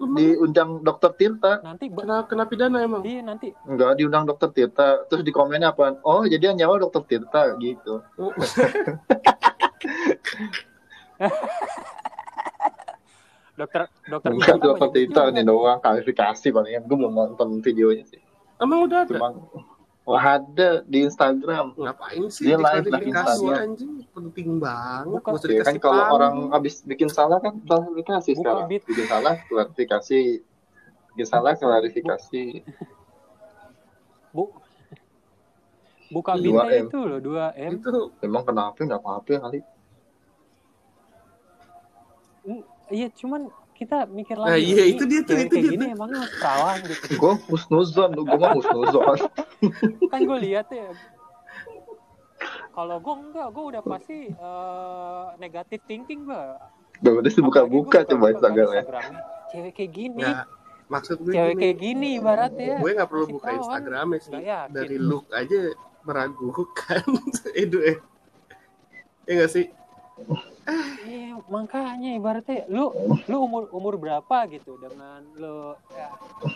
Emang 0.00 0.16
diundang 0.16 0.80
dokter 0.80 1.12
Tirta. 1.12 1.60
Nanti 1.60 1.92
ba- 1.92 2.00
kena 2.00 2.24
kena 2.24 2.44
pidana 2.48 2.80
emang. 2.80 3.04
iya 3.04 3.20
nanti. 3.20 3.52
Enggak 3.68 4.00
diundang 4.00 4.24
dokter 4.24 4.48
Tirta. 4.48 5.04
Terus 5.12 5.20
di 5.20 5.28
komennya 5.28 5.76
apa 5.76 6.00
oh 6.08 6.24
jadi 6.24 6.52
yang 6.52 6.56
nyawa 6.64 6.80
dokter 6.88 7.04
Tirta 7.04 7.52
gitu. 7.60 8.00
Oh, 8.16 8.32
dokter 13.60 13.92
dokter 14.08 14.30
enggak 14.32 14.56
Tirta 14.56 14.64
dokter 14.72 14.88
Tirta 14.88 15.22
ini 15.28 15.44
doang 15.44 15.78
klarifikasi 15.84 16.48
palingan. 16.48 16.88
Gue 16.88 16.96
belum 16.96 17.12
nonton 17.12 17.60
videonya 17.60 18.08
sih. 18.08 18.20
Emang 18.56 18.88
udah 18.88 19.04
ada. 19.04 19.12
cuma 19.12 19.36
wah 20.10 20.42
ada 20.42 20.82
di 20.82 21.06
Instagram? 21.06 21.78
Ngapain 21.78 22.26
sih 22.26 22.50
Dia 22.50 22.58
live 22.58 22.90
lah 22.90 22.98
Instagram. 22.98 23.62
anjing? 23.62 23.92
Penting 24.10 24.48
banget. 24.58 25.06
Bukan. 25.06 25.30
Nggak 25.30 25.38
usah 25.38 25.46
ya 25.46 25.62
kan 25.62 25.74
dikasih 25.78 25.78
kalau 25.78 26.04
orang 26.10 26.34
habis 26.50 26.74
bikin 26.82 27.06
salah 27.06 27.38
kan 27.38 27.54
klarifikasi 27.62 28.30
Buka 28.34 28.40
sekarang. 28.42 28.66
beat. 28.66 28.82
bikin 28.90 29.06
salah 29.06 29.34
klarifikasi 29.46 30.20
bikin 31.14 31.26
salah 31.30 31.52
klarifikasi. 31.54 32.44
Bu. 34.34 34.50
Buka 36.10 36.34
bintang 36.34 36.90
itu 36.90 36.98
loh 37.06 37.20
2 37.22 37.54
m. 37.54 37.72
Itu. 37.78 38.10
Emang 38.18 38.42
kenapa? 38.42 38.82
Nggak 38.82 38.98
apa-apa 38.98 39.34
kali. 39.46 39.60
Mm, 42.42 42.62
iya 42.90 43.06
cuman 43.14 43.46
kita 43.80 44.04
mikir 44.12 44.36
Nah, 44.36 44.52
lagi 44.52 44.60
iya, 44.60 44.84
ini 44.84 44.92
itu 44.92 45.04
dia 45.08 45.20
tuh, 45.24 45.40
itu 45.40 45.48
kayak 45.48 45.64
dia 45.64 45.72
gini 45.72 45.84
tuh. 45.88 45.94
emangnya 45.96 46.22
salah 46.36 46.76
gitu. 46.84 47.04
Gue 47.24 47.34
husnuzon 47.48 48.10
gue 48.12 48.36
mah 48.36 48.52
husnuzon. 48.60 49.16
Kan 50.12 50.20
gue 50.28 50.38
lihat 50.44 50.68
ya. 50.68 50.92
Kalau 52.76 52.96
gue 53.00 53.14
enggak 53.16 53.48
gue 53.56 53.64
udah 53.72 53.82
pasti 53.82 54.18
eh, 54.28 55.24
negatif 55.40 55.80
thinking 55.88 56.28
gue 56.28 56.44
udah 57.00 57.12
udah 57.24 57.30
sih 57.32 57.40
buka-buka 57.40 58.04
coba 58.04 58.36
Instagramnya. 58.36 58.84
Cewek 59.48 59.72
kayak 59.72 59.92
gini. 59.96 60.20
Nggak 60.20 60.44
maksud 60.92 61.16
gue 61.24 61.32
cewek 61.32 61.54
gini, 61.56 61.60
kayak 61.64 61.76
gini 61.80 62.08
ibaratnya 62.20 62.76
gue 62.84 62.90
nggak 62.92 63.08
perlu 63.08 63.26
buka 63.32 63.48
kan. 63.48 63.56
Instagramnya 63.64 64.18
sih. 64.20 64.32
Yakin. 64.36 64.68
dari 64.76 64.96
look 65.00 65.24
aja 65.32 65.72
meragukan. 66.04 67.02
Edu 67.64 67.80
eh. 67.80 67.96
Ya 69.24 69.32
nggak 69.40 69.50
sih 69.56 69.72
Iya, 70.70 71.42
makanya 71.50 72.10
ibaratnya 72.14 72.68
lu 72.70 72.94
lu 73.26 73.36
umur 73.42 73.62
umur 73.74 73.94
berapa 73.98 74.46
gitu 74.46 74.78
dengan 74.78 75.24
lu 75.34 75.74
ya, 75.90 76.08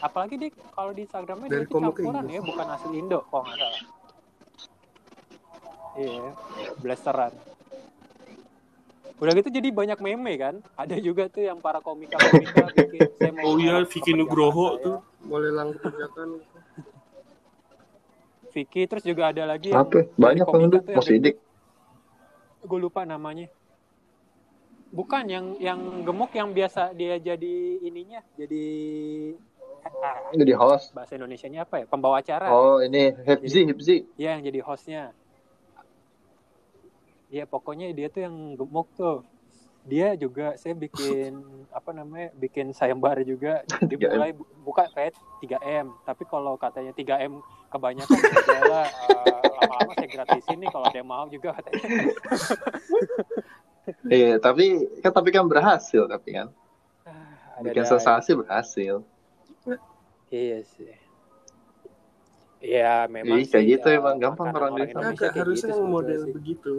apalagi 0.04 0.38
di 0.38 0.48
kalau 0.70 0.94
di 0.94 1.02
Instagramnya 1.02 1.48
dia 1.50 1.58
Dari 1.62 1.66
itu 1.66 1.76
campuran 1.82 2.24
ya 2.30 2.40
bukan 2.44 2.66
asli 2.70 2.94
Indo 3.02 3.18
kok 3.26 3.40
nggak 3.42 3.58
salah. 3.58 3.82
Iya 5.98 6.26
blasteran. 6.78 7.32
Udah 9.18 9.32
gitu 9.38 9.48
jadi 9.50 9.68
banyak 9.70 9.98
meme 10.02 10.34
kan? 10.36 10.54
Ada 10.74 10.98
juga 10.98 11.30
tuh 11.30 11.46
yang 11.46 11.58
para 11.62 11.78
komika 11.78 12.18
komika 12.18 12.66
bikin 12.76 13.08
saya 13.18 13.30
mau 13.34 13.46
oh 13.46 13.56
iya 13.58 13.82
Vicky 13.86 14.12
Nugroho 14.14 14.66
saya. 14.78 14.84
tuh. 14.84 14.98
boleh 15.24 15.50
langsung 15.56 15.80
kerjakan 15.80 16.28
Vicky 18.52 18.84
terus 18.84 19.02
juga 19.02 19.32
ada 19.32 19.48
lagi 19.48 19.72
yang 19.72 19.88
apa 19.88 20.04
banyak 20.20 20.44
mau 20.46 21.00
sidik 21.00 21.40
gue 22.64 22.78
lupa 22.78 23.08
namanya 23.08 23.48
bukan 24.94 25.26
yang 25.26 25.46
yang 25.58 25.80
gemuk 26.06 26.30
yang 26.30 26.54
biasa 26.54 26.94
dia 26.94 27.18
jadi 27.18 27.56
ininya 27.82 28.22
jadi 28.38 28.66
jadi 30.32 30.52
host. 30.56 30.94
bahasa 30.96 31.18
Indonesia-nya 31.18 31.66
apa 31.66 31.84
ya? 31.84 31.86
Pembawa 31.90 32.22
acara. 32.24 32.48
Oh 32.48 32.80
ini 32.80 33.12
Hipzi 33.26 33.68
Hipzi 33.68 33.96
ya 34.16 34.38
yang 34.38 34.42
jadi 34.46 34.60
hostnya. 34.64 35.02
Ya 37.28 37.44
pokoknya 37.44 37.90
dia 37.92 38.08
tuh 38.08 38.24
yang 38.24 38.56
gemuk 38.56 38.88
tuh. 38.96 39.26
Dia 39.84 40.16
juga 40.16 40.56
saya 40.56 40.72
bikin 40.72 41.36
apa 41.78 41.90
namanya 41.92 42.32
bikin 42.38 42.72
sayembara 42.72 43.20
juga. 43.26 43.60
Dimulai 43.84 44.32
bu- 44.32 44.48
buka 44.64 44.88
kayak 44.88 45.12
3 45.44 45.60
m. 45.60 45.92
Tapi 46.08 46.24
kalau 46.24 46.56
katanya 46.56 46.96
3 46.96 47.20
m 47.20 47.44
kebanyakan 47.68 48.20
ya 48.22 48.38
udahlah 48.38 48.86
eh, 48.86 49.48
lama-lama 49.58 49.92
saya 49.98 50.08
gratisin 50.08 50.62
nih 50.62 50.70
kalau 50.70 50.86
dia 50.94 51.02
mau 51.02 51.26
juga 51.26 51.58
katanya 51.58 51.82
iya 54.08 54.36
tapi 54.36 54.64
kan 54.98 55.10
tapi 55.10 55.28
kan 55.28 55.44
berhasil 55.44 56.04
tapi 56.04 56.30
kan 56.34 56.48
Ah, 57.04 57.60
bikin 57.60 57.82
ada- 57.82 57.90
sensasi 57.90 58.34
berhasil 58.34 59.04
Iya 60.28 60.66
sih. 60.66 60.90
Iya 62.58 63.06
memang 63.06 63.38
Iya, 63.38 63.46
kayak 63.46 63.60
sih, 63.60 63.70
gitu 63.70 63.86
eh, 63.88 63.94
emang 63.94 64.16
gampang 64.16 64.50
makanan 64.50 64.72
orang 64.72 64.88
Indonesia. 64.88 65.28
Harusnya 65.30 65.68
gitu 65.70 65.84
model 65.86 66.20
sih. 66.22 66.32
begitu 66.32 66.74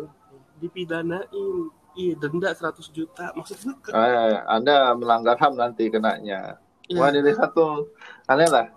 dipidanain 0.57 1.49
iya 1.93 2.13
denda 2.13 2.49
100 2.49 2.89
juta 2.89 3.31
maksud 3.31 3.55
gue 3.55 3.75
ke- 3.79 3.91
Ah, 3.91 4.43
anda 4.49 4.91
melanggar 4.91 5.37
ham 5.37 5.53
nanti 5.53 5.87
kenanya 5.87 6.57
ya, 6.83 6.95
wah 6.95 7.07
ini 7.09 7.31
satu 7.31 7.87
aneh 8.25 8.49
lah 8.49 8.67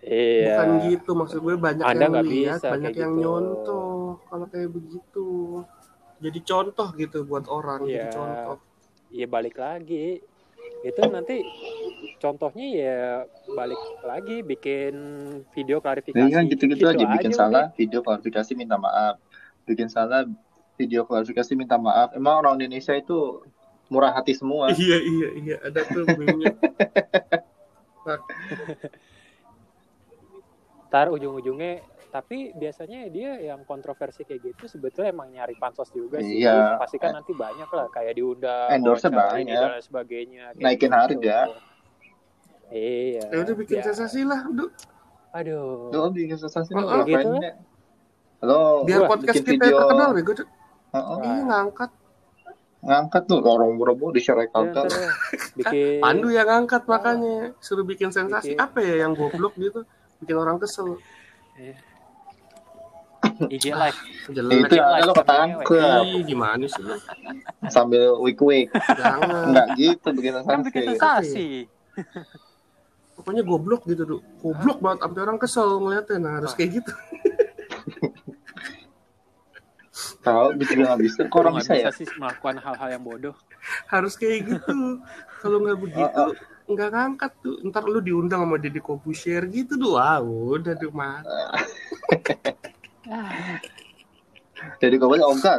Iya. 0.00 0.46
bukan 0.52 0.68
gitu 0.84 1.10
maksud 1.12 1.38
gue 1.38 1.54
banyak 1.54 1.84
Anda 1.84 2.06
yang 2.06 2.14
lihat 2.24 2.58
bisa 2.58 2.70
banyak 2.70 2.92
yang 2.94 3.12
gitu. 3.12 3.22
nyontoh 3.22 3.92
kalau 4.24 4.46
kayak 4.46 4.68
begitu 4.68 5.26
jadi 6.24 6.38
contoh 6.40 6.88
gitu 6.96 7.28
buat 7.28 7.44
orang 7.46 7.84
jadi 7.84 8.08
Iya. 8.08 8.16
contoh 8.16 8.56
Iya 9.14 9.30
balik 9.30 9.54
lagi. 9.54 10.18
Itu 10.82 11.00
nanti 11.06 11.46
contohnya 12.18 12.66
ya 12.66 13.00
balik 13.54 13.78
lagi 14.02 14.42
bikin 14.42 14.94
video 15.54 15.78
klarifikasi. 15.78 16.18
ini 16.18 16.34
kan 16.34 16.50
gitu-gitu 16.50 16.82
aja 16.82 17.04
bikin 17.14 17.30
udah. 17.30 17.38
salah 17.38 17.64
video 17.78 18.02
klarifikasi 18.02 18.50
minta 18.58 18.74
maaf 18.74 19.22
bikin 19.64 19.86
salah 19.86 20.26
video 20.74 21.06
klarifikasi 21.06 21.54
minta 21.54 21.78
maaf 21.78 22.10
emang 22.12 22.42
orang 22.42 22.58
Indonesia 22.58 22.90
itu 22.90 23.44
murah 23.86 24.10
hati 24.10 24.34
semua 24.34 24.74
iya 24.82 24.98
iya 24.98 25.28
iya 25.38 25.56
ada 25.62 25.86
tuh 25.86 26.10
meme-nya. 26.10 26.50
Ntar 30.90 31.06
ujung-ujungnya 31.10 31.82
tapi 32.14 32.54
biasanya 32.54 33.10
dia 33.10 33.42
yang 33.42 33.66
kontroversi 33.66 34.22
kayak 34.22 34.54
gitu 34.54 34.70
sebetulnya 34.70 35.10
emang 35.10 35.34
nyari 35.34 35.58
pansos 35.58 35.90
juga 35.90 36.22
sih. 36.22 36.46
Iya. 36.46 36.78
Pasti 36.78 37.02
kan 37.02 37.10
nanti 37.10 37.34
banyak 37.34 37.66
lah 37.66 37.90
kayak 37.90 38.14
diundang 38.14 38.70
ini 38.70 38.86
banyak. 39.10 39.50
dan 39.50 39.82
sebagainya. 39.82 40.44
Naikin 40.54 40.94
gitu. 40.94 40.94
harga. 40.94 41.38
Iya. 42.70 43.22
ya 43.34 43.38
udah 43.42 43.54
bikin 43.58 43.82
Ya. 43.82 43.90
sensasi 43.90 44.22
lah 44.22 44.46
Duh. 44.46 44.70
Aduh. 45.34 45.90
Lo 45.90 46.06
bikin 46.14 46.38
sensasi 46.38 46.70
Oh, 46.78 46.86
lo 46.86 46.86
oh, 46.86 47.02
gitu. 47.02 47.34
Halo, 48.38 48.86
biar 48.86 49.00
Wah, 49.02 49.08
podcast 49.10 49.42
kita 49.42 49.50
video. 49.58 49.74
terkenal 49.82 50.10
bego 50.14 50.32
Duh. 50.38 50.48
Heeh, 50.94 51.18
iya 51.26 51.42
ngangkat 51.50 51.90
ngangkat 52.84 53.22
tuh 53.26 53.42
orang 53.42 53.74
buru-buru 53.74 54.14
di 54.14 54.20
share 54.22 54.44
account 54.44 54.70
ya, 54.70 54.84
bikin 55.56 55.98
Pandu 56.04 56.28
yang 56.30 56.46
ngangkat 56.46 56.84
makanya 56.86 57.56
suruh 57.58 57.82
bikin 57.82 58.12
sensasi 58.14 58.54
Bikin. 58.54 58.60
apa 58.60 58.78
ya 58.84 59.08
yang 59.08 59.16
goblok 59.16 59.56
gitu 59.56 59.88
bikin 60.20 60.36
orang 60.36 60.60
kesel 60.60 61.00
IG 63.48 63.64
live. 63.70 63.98
jelek 64.28 64.56
itu 64.62 64.74
live. 64.76 65.04
Lo 65.04 65.12
ketangkep 65.12 65.66
gimana 66.24 66.64
sih 66.64 66.80
lu? 66.80 66.94
sambil 67.66 68.16
week 68.18 68.38
week. 68.40 68.68
Jangan. 68.72 69.50
Enggak 69.50 69.68
gitu 69.74 70.08
bikin 70.12 70.32
Kan 70.42 70.60
bikin 70.62 70.82
sensasi 70.92 70.96
sensasi. 70.96 71.48
pokoknya 73.14 73.42
goblok 73.42 73.86
gitu 73.86 74.02
Duh. 74.04 74.20
goblok 74.38 74.78
banget 74.78 74.98
sampai 75.02 75.20
orang 75.22 75.38
kesel 75.38 75.68
ngeliatnya. 75.78 76.18
Nah 76.18 76.32
harus 76.38 76.52
kayak 76.52 76.82
gitu. 76.82 76.92
Tahu 80.24 80.56
bisa 80.56 80.72
nggak 80.74 80.98
bisa 80.98 81.20
kok 81.28 81.38
orang 81.38 81.54
bisa 81.60 81.72
ya? 81.72 81.90
Sih 81.92 82.08
melakukan 82.16 82.56
hal-hal 82.58 82.88
yang 82.90 83.04
bodoh. 83.04 83.34
harus 83.88 84.16
kayak 84.16 84.44
gitu. 84.48 85.00
Kalau 85.40 85.60
nggak 85.60 85.78
begitu 85.80 86.20
Oh, 86.20 86.32
nggak 86.64 86.90
ngangkat 86.90 87.32
tuh 87.44 87.60
ntar 87.68 87.84
lu 87.84 88.00
diundang 88.00 88.40
sama 88.40 88.56
Deddy 88.56 88.80
Kobusier 88.80 89.44
gitu 89.52 89.76
tuh 89.76 90.00
wah 90.00 90.16
udah 90.20 90.72
tuh 90.72 90.88
mah 90.96 91.20
jadi 94.80 94.94
kau 94.96 95.12
bilang 95.12 95.28
oh 95.28 95.36
enggak 95.36 95.58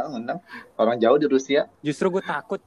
orang 0.80 0.98
jauh 0.98 1.18
di 1.20 1.28
Rusia 1.30 1.70
Justru 1.86 2.10
gue 2.10 2.24
takut. 2.26 2.62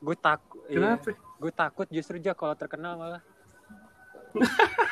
Gue 0.00 0.16
takut. 0.16 0.60
Iya. 0.70 0.96
kenapa 0.96 1.10
Gue 1.36 1.52
takut 1.52 1.86
justru 1.92 2.16
aja 2.16 2.32
kalau 2.32 2.56
terkenal 2.56 2.96
malah. 2.96 3.22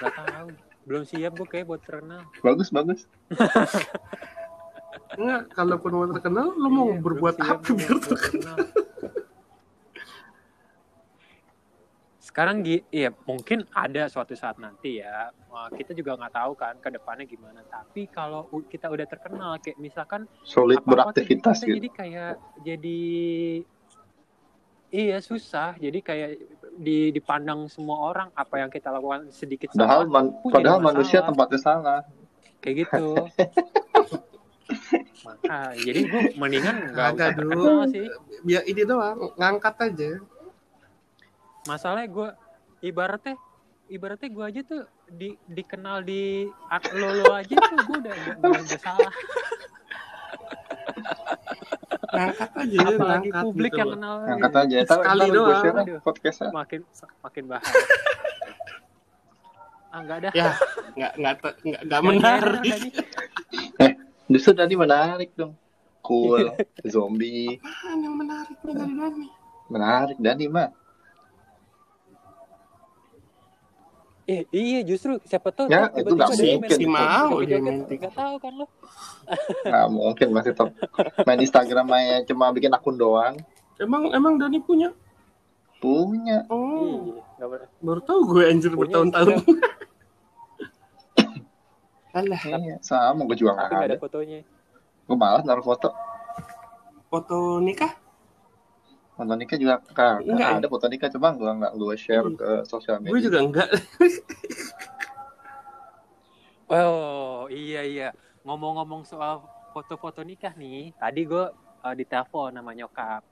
Gak 0.00 0.12
tahu. 0.12 0.49
Belum 0.85 1.03
siap 1.09 1.33
gue 1.33 1.49
kayak 1.49 1.64
buat 1.64 1.81
terkenal. 1.81 2.29
bagus 2.45 2.69
bagus 2.69 3.09
Enggak, 5.14 5.43
kalaupun 5.55 5.91
mau 5.95 6.07
terkenal, 6.11 6.50
lu 6.59 6.69
mau 6.69 6.87
Iya, 6.91 6.99
berbuat 7.00 7.37
apa 7.38 7.69
biar 7.71 7.99
terkenal? 8.03 8.57
Sekarang 12.35 12.67
gi- 12.67 12.83
iya 12.91 13.14
mungkin 13.31 13.62
ada 13.71 14.11
suatu 14.11 14.35
saat 14.35 14.59
nanti 14.59 14.99
ya. 14.99 15.31
Wah, 15.47 15.71
kita 15.71 15.95
juga 15.95 16.19
nggak 16.19 16.35
tahu 16.35 16.59
kan 16.59 16.75
ke 16.83 16.91
depannya 16.91 17.31
gimana. 17.31 17.62
Tapi 17.62 18.11
kalau 18.11 18.50
kita 18.67 18.91
udah 18.91 19.07
terkenal 19.07 19.55
kayak 19.62 19.79
misalkan 19.79 20.26
solid 20.43 20.83
beraktivitas 20.83 21.62
kita 21.62 21.71
gitu 21.71 21.79
jadi 21.79 21.88
kayak 21.95 22.33
jadi 22.59 23.03
iya 24.91 25.23
susah. 25.23 25.79
Jadi 25.79 26.03
kayak 26.03 26.31
di 26.75 27.14
dipandang 27.14 27.71
semua 27.71 28.03
orang 28.11 28.35
apa 28.35 28.59
yang 28.59 28.67
kita 28.67 28.91
lakukan 28.91 29.31
sedikit 29.31 29.71
padahal 29.71 30.03
salah 30.03 30.11
man- 30.11 30.35
padahal 30.50 30.79
manusia 30.83 31.23
tempatnya 31.23 31.59
salah 31.62 32.03
kayak 32.59 32.91
gitu. 32.91 33.31
Maka 35.23 35.79
jadi 35.79 36.03
gue 36.03 36.23
mendingan 36.35 36.99
nggak 36.99 37.14
usah 37.14 37.31
Du. 37.31 37.47
terkenal 37.47 37.79
sih. 37.95 38.11
Biar 38.43 38.67
ini 38.67 38.83
doang, 38.83 39.31
ngangkat 39.38 39.75
aja. 39.87 40.19
Masalahnya 41.64 42.09
gue 42.12 42.28
ibaratnya 42.85 43.35
ibaratnya 43.88 44.28
gue 44.33 44.44
aja 44.44 44.61
tuh 44.64 44.83
di 45.09 45.37
dikenal 45.49 46.04
di 46.04 46.49
lo 46.97 47.09
lo 47.21 47.33
aja 47.37 47.56
tuh 47.56 47.78
gue 47.85 47.97
udah 48.04 48.14
udah, 48.14 48.61
udah 48.64 48.80
salah 48.80 49.12
ngangkat 52.14 52.50
aja 52.54 52.78
apalagi 52.87 53.28
ngangkat 53.28 53.44
publik 53.44 53.73
gitu 53.75 53.80
yang 53.83 53.88
loh. 53.88 53.94
kenal 53.99 54.14
Angkat 54.23 54.50
gitu. 54.52 54.62
aja. 54.62 54.76
Ntar, 54.78 54.97
Sekali 55.02 55.26
doang. 55.35 55.62
podcastnya. 56.04 56.49
makin 56.54 56.80
makin 57.21 57.44
bahaya 57.50 57.83
ah 59.94 59.99
enggak 60.02 60.16
ada 60.26 60.28
ya 60.35 60.50
nggak 60.99 61.12
nggak 61.23 61.35
nggak 61.62 61.80
nggak 61.87 62.02
menarik 62.02 62.62
tadi. 62.66 62.88
Justru 64.26 64.52
tadi 64.56 64.75
menarik 64.75 65.30
dong. 65.38 65.54
Cool, 66.04 66.52
zombie, 66.92 67.56
Apaan 67.64 67.99
yang 68.04 68.16
menarik 68.18 68.59
nih 68.61 68.75
dari 68.76 68.92
Dani 68.92 69.26
menarik. 69.73 70.16
Dani 70.21 70.44
mah. 70.52 70.68
Eh, 74.25 74.49
iya 74.50 74.81
justru 74.81 75.21
siapa 75.23 75.52
tahu 75.52 75.69
Ya, 75.69 75.93
itu 75.93 76.09
nggak 76.09 76.33
mungkin. 76.33 76.71
Si 76.71 76.87
mau 76.87 77.37
main 77.37 77.76
nggak 77.85 78.14
tahu 78.14 78.35
kan 78.38 78.52
lo 78.54 78.66
Nggak 79.62 79.87
mungkin 79.90 80.26
masih 80.33 80.52
top. 80.52 80.73
Main 81.23 81.40
Instagram 81.40 81.87
aja 81.90 82.25
cuma 82.25 82.49
bikin 82.49 82.73
akun 82.73 82.97
doang. 82.97 83.37
emang 83.76 84.09
emang 84.11 84.37
Dani 84.37 84.59
punya 84.59 84.95
Punya. 85.76 86.49
oh 86.49 87.21
Iya, 87.37 87.45
baru 87.78 88.00
tahu 88.00 88.21
gue 88.31 88.43
anjir 88.47 88.71
Punya 88.71 88.81
bertahun-tahun 89.02 89.37
alah 92.14 92.43
Iya, 92.47 92.76
sama 92.81 93.26
gue 93.26 93.37
juga 93.37 93.52
nggak 93.54 93.69
ada. 93.69 93.85
ada 93.85 93.97
fotonya 93.99 94.40
Gue 95.04 95.16
malas 95.19 95.43
naruh 95.43 95.61
foto. 95.62 95.90
foto 97.07 97.37
nikah 97.59 97.93
Foto 99.14 99.33
nikah 99.33 99.54
juga 99.56 99.75
kan 99.88 100.18
Enggak, 100.21 100.49
ya? 100.49 100.59
ada 100.59 100.66
foto 100.66 100.87
nikah 100.87 101.06
cuma 101.09 101.30
gue 101.30 101.47
nggak 101.47 101.73
gue 101.73 101.94
share 101.94 102.26
Hmm. 102.26 102.35
ke 102.35 102.50
sosial 102.64 102.99
gue 102.99 103.09
media. 103.09 103.25
juga 103.25 103.38
enggak 103.40 103.68
Oh 106.66 107.47
iya 107.52 107.83
iya. 107.83 108.09
Ngomong-ngomong 108.42 109.04
soal 109.04 109.44
foto-foto 109.71 110.21
nikah 110.21 110.52
nih 110.52 110.92
tadi 110.94 111.25
gue 111.25 111.44
uh, 111.80 111.94
ditelepon 111.94 112.52
sama 112.52 112.73
nyokap. 112.73 113.23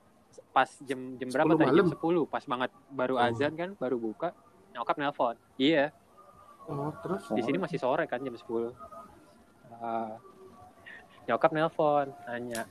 Pas 0.49 0.69
jam 0.81 1.13
jam 1.15 1.29
berapa 1.29 1.51
10 1.51 1.59
tadi? 1.59 1.77
Jam 1.77 1.89
10 1.91 1.99
pas 2.27 2.43
banget 2.43 2.71
baru 2.89 3.15
Oh. 3.15 3.25
azan 3.25 3.53
kan 3.53 3.69
baru 3.75 3.97
buka 3.97 4.31
nyokap 4.71 4.95
nelpon. 4.97 5.35
Iya. 5.55 5.91
Oh 6.63 6.95
terus? 6.97 7.27
Di 7.29 7.41
sini 7.41 7.57
masih 7.57 7.77
sore 7.77 8.05
kan 8.05 8.17
jam 8.17 8.31
10 8.31 8.71
Ah, 9.75 10.15
nyokap 11.25 11.51
nelpon 11.51 12.07
nanya 12.23 12.63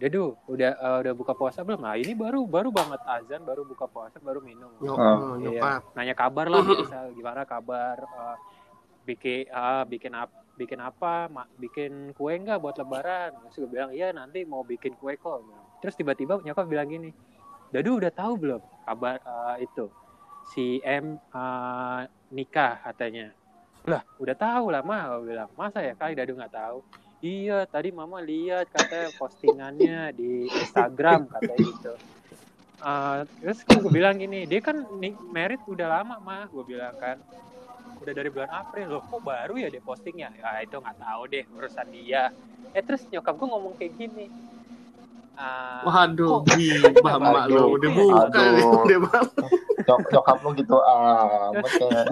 Dedu 0.00 0.32
udah 0.48 0.72
uh, 0.80 0.98
udah 1.04 1.12
buka 1.12 1.36
puasa 1.36 1.60
belum? 1.60 1.84
Nah 1.84 1.92
ini 1.92 2.16
baru 2.16 2.48
baru 2.48 2.72
banget 2.72 3.04
azan 3.04 3.44
baru 3.44 3.68
buka 3.68 3.84
puasa 3.84 4.16
baru 4.16 4.40
minum. 4.40 4.72
Oh. 4.80 4.96
oh, 4.96 5.36
nyokap. 5.36 5.92
Nanya 5.92 6.16
kabar 6.16 6.48
lah 6.48 6.64
biasa 6.68 7.12
gimana 7.12 7.44
kabar 7.44 8.00
eh, 8.00 8.36
bikin 9.04 9.52
ah, 9.52 9.84
bikin 9.84 10.16
apa 10.16 10.32
bikin 10.56 10.80
apa 10.80 11.28
Ma- 11.28 11.52
bikin 11.60 12.16
kue 12.16 12.32
enggak 12.32 12.64
buat 12.64 12.80
lebaran? 12.80 13.36
Terus 13.52 13.68
gue 13.68 13.70
bilang 13.76 13.92
iya 13.92 14.08
nanti 14.16 14.40
mau 14.48 14.64
bikin 14.64 14.96
kue 14.96 15.20
kok. 15.20 15.44
Terus 15.84 15.92
tiba-tiba 16.00 16.40
nyokap 16.40 16.64
bilang 16.64 16.88
gini 16.88 17.12
Dadu 17.68 18.00
udah 18.00 18.10
tahu 18.10 18.40
belum 18.40 18.62
kabar 18.88 19.20
eh, 19.20 19.68
itu? 19.68 19.84
Si 20.48 20.80
M 20.80 21.20
eh, 21.20 22.00
nikah 22.32 22.80
katanya. 22.88 23.36
Lah 23.84 24.00
udah 24.16 24.32
tahu 24.32 24.72
lah 24.72 24.80
mah 24.80 25.20
bilang. 25.20 25.52
Masa 25.60 25.84
ya 25.84 25.92
kali 25.92 26.16
Dadu 26.16 26.40
nggak 26.40 26.56
tahu 26.56 26.80
iya 27.20 27.64
tadi 27.68 27.92
mama 27.92 28.18
lihat 28.24 28.68
katanya 28.72 29.08
postingannya 29.16 30.00
di 30.16 30.48
Instagram 30.48 31.28
katanya 31.28 31.60
gitu 31.60 31.92
Uh, 32.80 33.28
terus 33.44 33.60
gue 33.68 33.92
bilang 33.92 34.16
gini, 34.16 34.48
dia 34.48 34.64
kan 34.64 34.80
nih 34.96 35.12
merit 35.28 35.60
udah 35.68 36.00
lama 36.00 36.16
mah, 36.16 36.48
gue 36.48 36.64
bilang 36.64 36.96
kan, 36.96 37.20
udah 38.00 38.12
dari 38.16 38.32
bulan 38.32 38.48
April 38.48 38.96
loh, 38.96 39.04
kok 39.04 39.20
baru 39.20 39.52
ya 39.60 39.68
dia 39.68 39.84
postingnya? 39.84 40.32
Ya 40.32 40.64
itu 40.64 40.80
nggak 40.80 40.96
tahu 40.96 41.28
deh 41.28 41.44
urusan 41.60 41.92
dia. 41.92 42.32
Eh 42.72 42.80
terus 42.80 43.04
nyokap 43.12 43.36
gue 43.36 43.48
ngomong 43.52 43.76
kayak 43.76 43.92
gini, 44.00 44.32
uh, 45.36 45.84
waduh 45.84 46.40
Aduh. 46.40 47.04
mak 47.04 47.44
lo 47.52 47.76
udah 47.76 47.90
buka 47.92 48.24
Aduh. 48.32 48.84
nih 48.88 48.96
udah 48.96 50.00
nyokap 50.12 50.36
lu 50.40 50.50
gitu 50.56 50.76
amat 51.52 51.72
kayak. 51.76 52.06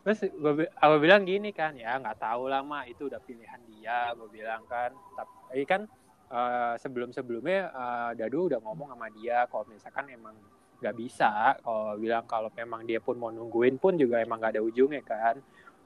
Terus 0.00 0.24
gue 0.26 0.64
aku 0.72 0.96
bilang 0.96 1.28
gini 1.28 1.52
kan, 1.52 1.76
ya 1.76 2.00
nggak 2.00 2.18
tahu 2.18 2.48
lah 2.48 2.64
mah 2.64 2.88
itu 2.88 3.06
udah 3.06 3.20
pilihan 3.20 3.60
dia, 3.68 4.12
gue 4.16 4.28
bilang 4.32 4.64
kan. 4.64 4.96
Tapi 5.16 5.62
kan 5.68 5.84
uh, 6.32 6.74
sebelum 6.80 7.12
sebelumnya 7.12 7.68
Dadu 8.16 8.48
udah 8.48 8.60
ngomong 8.64 8.96
sama 8.96 9.12
dia 9.12 9.44
kalau 9.50 9.68
misalkan 9.68 10.08
emang 10.08 10.36
nggak 10.80 10.96
bisa 10.96 11.60
kalau 11.60 11.92
bilang 12.00 12.24
kalau 12.24 12.48
memang 12.56 12.88
dia 12.88 13.04
pun 13.04 13.20
mau 13.20 13.28
nungguin 13.28 13.76
pun 13.76 14.00
juga 14.00 14.24
emang 14.24 14.40
nggak 14.40 14.56
ada 14.56 14.62
ujungnya 14.64 15.04
kan. 15.04 15.36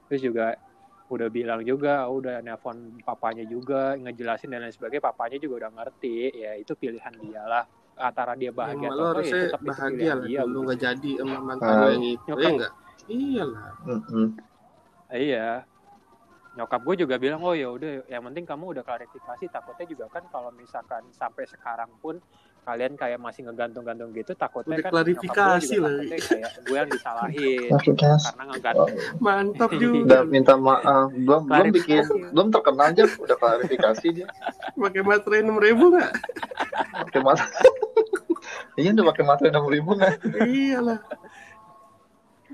Terus 0.07 0.21
juga 0.23 0.55
udah 1.05 1.29
bilang 1.29 1.61
juga 1.61 2.07
udah 2.09 2.41
nelpon 2.41 2.97
papanya 3.05 3.45
juga 3.45 3.93
ngejelasin 3.99 4.49
dan 4.49 4.65
lain 4.65 4.73
sebagainya 4.73 5.03
papanya 5.05 5.37
juga 5.37 5.67
udah 5.67 5.71
ngerti 5.77 6.33
ya 6.33 6.55
itu 6.55 6.73
pilihan 6.73 7.13
dia 7.19 7.43
lah. 7.43 7.67
Antara 7.95 8.35
dia 8.35 8.51
bahagia 8.51 8.91
Emang 8.91 8.99
atau 8.99 9.03
lo 9.03 9.07
ya 9.07 9.11
harusnya 9.15 9.39
tetap 9.47 9.61
itu 9.63 9.69
bahagia 9.71 10.11
lah 10.19 10.25
dia 10.27 10.39
dulu 10.43 10.59
nggak 10.67 10.79
jadi 10.83 11.11
sama 11.15 11.37
mantan 11.39 11.73
lo 11.79 11.87
yang 11.95 12.03
itu 12.03 12.31
ya 12.35 12.49
enggak 12.51 12.73
iyalah 13.07 13.71
Mm-mm. 13.83 14.27
iya 15.11 15.63
nyokap 16.55 16.81
gue 16.81 17.03
juga 17.03 17.19
bilang 17.19 17.43
oh 17.43 17.51
ya 17.51 17.67
udah 17.67 18.07
yang 18.07 18.23
penting 18.25 18.47
kamu 18.47 18.71
udah 18.71 18.83
klarifikasi 18.83 19.43
takutnya 19.51 19.85
juga 19.85 20.05
kan 20.07 20.23
kalau 20.31 20.55
misalkan 20.55 21.03
sampai 21.11 21.43
sekarang 21.45 21.91
pun 21.99 22.15
kalian 22.63 22.95
kayak 22.95 23.19
masih 23.19 23.43
ngegantung-gantung 23.43 24.09
gitu 24.09 24.31
takutnya 24.33 24.79
Udah 24.79 24.83
kan 24.87 24.91
klarifikasi 24.95 25.75
lah. 25.77 25.99
kayak 26.07 26.51
gue 26.57 26.75
yang 26.79 26.89
disalahin 26.89 27.71
karena 27.75 28.43
ngegantung 28.49 28.89
mantap 29.19 29.69
Iya. 29.69 29.79
juga 29.83 29.99
Udah 29.99 30.21
minta 30.23 30.53
maaf, 30.55 31.07
belum 31.11 31.41
belum 31.43 31.67
bikin, 31.75 32.01
belum 32.31 32.47
terkenal 32.49 32.87
aja 32.89 33.03
udah 33.05 33.37
klarifikasi 33.37 34.07
dia. 34.15 34.27
pakai 34.73 35.01
materai 35.03 35.43
enam 35.43 35.59
ribu 35.59 35.91
nggak 35.91 36.09
Pakai 37.03 37.19
mata. 37.21 37.45
Iya 38.75 38.91
udah 38.91 39.05
pakai 39.09 39.23
mata 39.25 39.43
enam 39.45 39.65
ribu 39.65 39.91
nggak? 39.91 40.21
iyalah 40.39 40.99
Oh, 41.03 41.24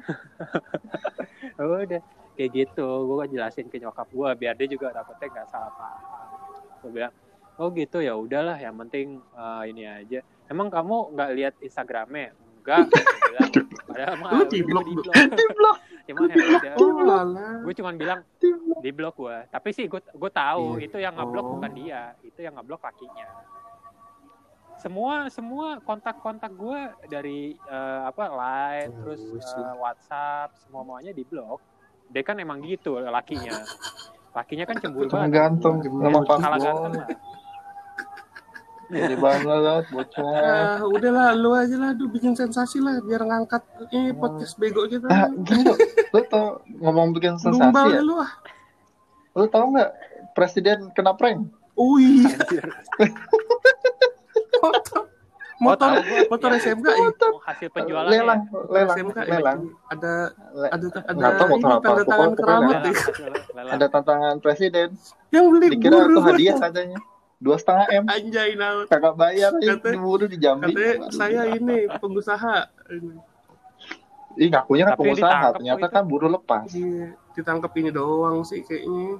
udah. 1.62 2.02
Kayak 2.34 2.50
gitu. 2.54 2.88
Gue 3.06 3.26
jelasin 3.28 3.68
ke 3.68 3.78
nyokap 3.78 4.08
gue 4.08 4.30
biar 4.38 4.54
dia 4.56 4.68
juga 4.68 4.92
dapetnya 4.92 5.28
nggak 5.32 5.48
salah 5.48 5.72
paham. 5.76 6.00
Gue 6.82 6.92
bilang 6.92 7.14
oh 7.60 7.70
gitu 7.70 8.02
ya 8.02 8.18
udahlah 8.18 8.58
yang 8.58 8.76
penting 8.78 9.20
eh, 9.20 9.64
ini 9.70 9.84
aja. 9.86 10.20
Emang 10.48 10.68
kamu 10.68 11.14
nggak 11.14 11.30
lihat 11.36 11.54
instagramnya? 11.60 12.34
Enggak 12.62 12.94
padahal 13.90 14.16
mah 14.22 14.30
Lu 14.38 14.46
di 14.46 14.62
blok, 14.62 14.86
di 14.86 14.96
blok 15.52 15.78
ya 16.06 16.14
udah. 16.14 16.74
oh 16.78 16.92
alah 17.02 17.58
gue 17.64 17.74
cuman 17.74 17.94
bilang 17.96 18.20
di 18.82 18.92
blok 18.92 19.16
gue 19.18 19.38
tapi 19.50 19.70
sih 19.72 19.86
gue 19.88 19.98
gue 19.98 20.32
tahu 20.32 20.78
Iya. 20.78 20.86
itu 20.86 20.98
yang 21.00 21.14
ngeblok 21.16 21.46
Oh. 21.46 21.52
bukan 21.58 21.72
dia 21.74 22.14
itu 22.22 22.40
yang 22.40 22.54
ngeblok 22.54 22.82
kakinya 22.82 23.28
semua 24.82 25.30
semua 25.30 25.78
kontak-kontak 25.86 26.52
gue 26.58 26.82
dari 27.06 27.54
eh, 27.56 28.02
apa 28.04 28.24
line 28.34 28.90
Oh, 28.92 28.98
terus 29.06 29.22
eh, 29.56 29.74
WhatsApp 29.78 30.58
semua 30.58 30.82
semuanya 30.82 31.14
di 31.14 31.22
blok 31.22 31.62
dia 32.12 32.24
kan 32.28 32.36
emang 32.44 32.60
gitu 32.68 33.00
lakinya. 33.00 33.56
Lakinya 34.36 34.68
kan 34.68 34.76
cemburu 34.84 35.08
Cuma 35.08 35.28
banget. 35.28 35.36
gantung 35.40 35.76
sama 35.80 36.20
kalah 36.28 36.60
paspor. 36.60 36.60
ganteng 36.60 36.94
lah. 37.00 37.10
Jadi 38.92 39.16
banget 39.16 39.84
bocah. 39.88 40.28
ah 40.44 40.80
udahlah 40.84 41.32
lu 41.32 41.56
aja 41.56 41.76
lah 41.80 41.92
duh 41.96 42.12
bikin 42.12 42.36
sensasi 42.36 42.84
lah 42.84 43.00
biar 43.00 43.24
ngangkat 43.24 43.64
ini 43.96 44.12
podcast 44.12 44.60
bego 44.60 44.84
kita. 44.92 45.08
Gini 45.48 45.64
loh, 45.64 45.78
lu 46.12 46.22
tau 46.28 46.60
ngomong 46.84 47.16
bikin 47.16 47.40
sensasi 47.40 47.72
lumbal 47.72 47.88
ya? 47.88 48.04
lu 48.04 48.20
ah. 48.20 48.32
Lu 49.32 49.48
tau 49.48 49.72
nggak 49.72 49.92
presiden 50.36 50.92
kena 50.92 51.16
prank? 51.16 51.48
Ui, 51.80 52.28
Anjir. 54.64 54.72
motor, 54.72 55.02
Oh, 55.62 55.64
motor, 55.64 55.88
tahu 55.88 56.02
gua. 56.02 56.20
motor 56.28 56.50
Ya, 56.50 56.58
SMK 56.60 56.88
ya. 56.90 57.10
oh, 57.22 57.40
hasil 57.44 57.68
penjualannya 57.70 58.18
lelang, 58.18 58.42
lelang, 58.68 58.98
SMK 58.98 59.18
ya. 59.20 59.30
lelang. 59.32 59.60
Ada 59.88 60.14
Le- 60.52 60.72
ada 60.72 60.86
ada 60.92 61.12
Nggak 61.14 61.32
tahu 61.32 61.48
motor 61.52 61.70
apa, 61.70 61.82
tanda 61.84 62.04
tangan 62.04 62.30
pokoknya- 62.32 62.58
lelang, 62.58 62.82
ya. 62.84 63.30
lelang. 63.54 63.72
Ada 63.72 63.86
tantangan 63.88 64.36
presiden. 64.38 64.88
Yang 65.30 65.46
beli 65.48 65.68
Dikira 65.70 65.96
buru. 65.96 66.10
itu 66.10 66.20
hadiah 66.24 66.56
katanya. 66.58 67.00
Dua 67.38 67.56
setengah 67.58 67.86
m. 67.92 68.04
Anjay 68.08 68.50
naut. 68.54 68.86
Kagak 68.88 69.16
bayar 69.16 69.50
Katanya- 69.52 69.82
diburu 69.88 70.26
di 70.26 70.38
Jambi. 70.38 70.74
Katanya 70.74 70.94
saya 71.12 71.42
ini 71.48 71.78
pengusaha. 71.92 72.56
Ini, 72.88 73.14
Ih 74.34 74.48
ngakunya 74.48 74.84
kan 74.88 74.94
Tapi 74.96 75.02
pengusaha, 75.04 75.46
ternyata 75.52 75.86
itu. 75.86 75.92
kan 75.92 76.04
buru 76.08 76.28
lepas. 76.28 76.64
Iya, 76.72 77.06
ditangkap 77.34 77.72
ini 77.76 77.90
doang 77.92 78.42
sih 78.42 78.64
kayaknya. 78.64 79.20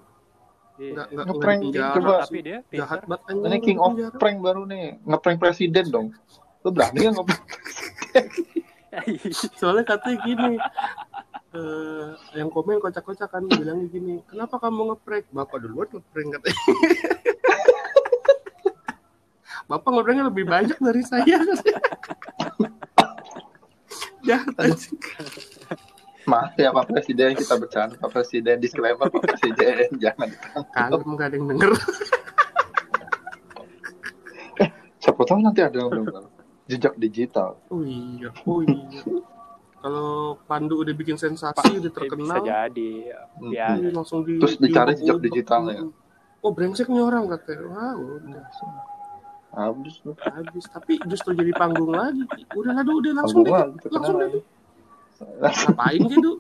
Iya. 0.82 0.92
Enggak 0.98 1.08
enggak 1.14 1.26
Ngeprank 1.30 1.62
penjara. 1.62 1.94
Coba. 1.94 2.14
tapi 2.26 2.40
dia 2.42 2.58
Jahat 2.74 3.00
banget. 3.06 3.38
Ini 3.38 3.58
king 3.62 3.78
of 3.78 3.94
penjara. 3.94 4.18
prank 4.18 4.38
baru 4.42 4.62
nih, 4.66 4.98
ngeprank 5.06 5.38
presiden 5.38 5.86
dong. 5.94 6.08
Lu 6.66 6.70
berani 6.74 6.98
nggak 7.06 7.14
ngeprank? 7.22 7.44
Soalnya 9.62 9.86
katanya 9.86 10.18
gini. 10.26 10.58
eh 11.52 12.08
yang 12.40 12.48
komen 12.48 12.80
kocak-kocak 12.80 13.28
kan 13.28 13.44
bilangnya 13.44 13.92
gini, 13.92 14.24
kenapa 14.26 14.58
kamu 14.58 14.96
ngeprank? 14.96 15.30
Bapak 15.30 15.58
duluan 15.62 15.86
ngeprank 15.94 16.28
katanya. 16.42 16.58
Bapak 19.70 19.90
ngobrolnya 19.94 20.26
lebih 20.28 20.50
banyak 20.50 20.80
dari 20.82 21.04
saya. 21.06 21.38
jahat 24.28 24.56
anjing. 24.58 24.98
Maaf 26.30 26.54
ya 26.54 26.70
Pak 26.70 26.86
Presiden, 26.90 27.34
kita 27.34 27.58
bercanda 27.58 27.96
Pak 27.98 28.12
Presiden. 28.14 28.62
Disclaimer 28.62 29.10
Pak 29.10 29.22
Presiden, 29.26 29.90
jangan 30.04 30.28
ditangkap. 30.30 30.74
Kalem 30.74 31.18
gak 31.18 31.28
ada 31.28 31.36
yang 31.36 31.48
denger. 31.50 31.72
Siapa 35.02 35.22
tahu 35.26 35.40
nanti 35.42 35.62
ada 35.66 35.78
yang 35.82 35.90
dengar. 35.90 36.30
Jejak 36.70 36.94
digital. 37.02 37.58
Oh 37.74 37.82
iya, 37.82 38.30
oh 38.46 38.62
iya. 38.62 39.02
Kalau 39.82 40.38
Pandu 40.46 40.86
udah 40.86 40.94
bikin 40.94 41.18
sensasi, 41.18 41.82
udah 41.82 41.90
terkenal, 41.90 42.38
bisa 42.38 42.46
jadi 42.46 42.92
Hmm. 43.42 43.50
ya 43.50 43.74
iya, 43.82 43.90
langsung 43.90 44.22
di 44.22 44.38
Terus 44.38 44.62
dicari 44.62 44.94
jejak 44.94 45.18
digitalnya. 45.18 45.90
Oh 46.46 46.54
brengsek 46.54 46.86
nih 46.86 47.02
orang 47.02 47.26
katanya. 47.34 47.66
Wah 47.66 47.94
udah 47.98 48.46
Habis 49.52 50.00
habis. 50.22 50.64
Tapi 50.70 51.02
justru 51.10 51.34
jadi 51.34 51.52
panggung 51.58 51.92
lagi. 51.92 52.24
Udah 52.56 52.72
lah, 52.78 52.84
Du, 52.86 53.02
udah 53.02 53.14
langsung 53.20 53.42
deh. 53.44 53.52
Langsung 53.90 54.16
deh. 54.22 54.40
Ngapain 55.22 56.02
Du? 56.16 56.38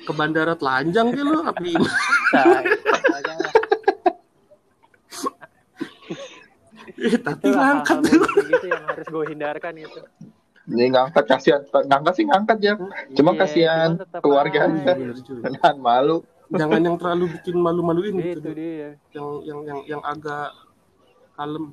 Ke 0.00 0.12
bandara 0.12 0.54
telanjang 0.54 1.12
lu? 1.12 1.40
Ini? 1.60 1.74
Nah, 2.30 2.62
Eh, 7.00 7.16
tapi 7.16 7.48
itu 7.48 7.56
ngangkat 7.56 7.98
gitu 8.04 8.66
yang 8.68 8.82
harus 8.84 9.06
gue 9.08 9.24
hindarkan 9.26 9.72
itu 9.74 10.00
Ini 10.68 10.84
ngangkat 10.92 11.24
kasihan, 11.26 11.60
ngangkat 11.64 12.12
sih 12.14 12.24
ngangkat 12.28 12.58
ya. 12.60 12.74
Cuma 13.16 13.32
Iya, 13.32 13.40
kasihan 13.40 13.90
keluarganya. 14.20 14.92
Bener 14.94 15.16
juga. 15.18 15.48
Menahan 15.48 15.76
malu. 15.80 16.16
Jangan 16.50 16.80
yang 16.84 16.96
terlalu 16.96 17.24
bikin 17.32 17.56
malu-maluin 17.56 18.14
gitu. 18.20 18.38
itu 18.38 18.50
dia 18.52 18.90
Yang 19.10 19.28
yang 19.42 19.58
yang 19.64 19.80
yang 19.96 20.02
agak 20.04 20.52
kalem. 21.34 21.72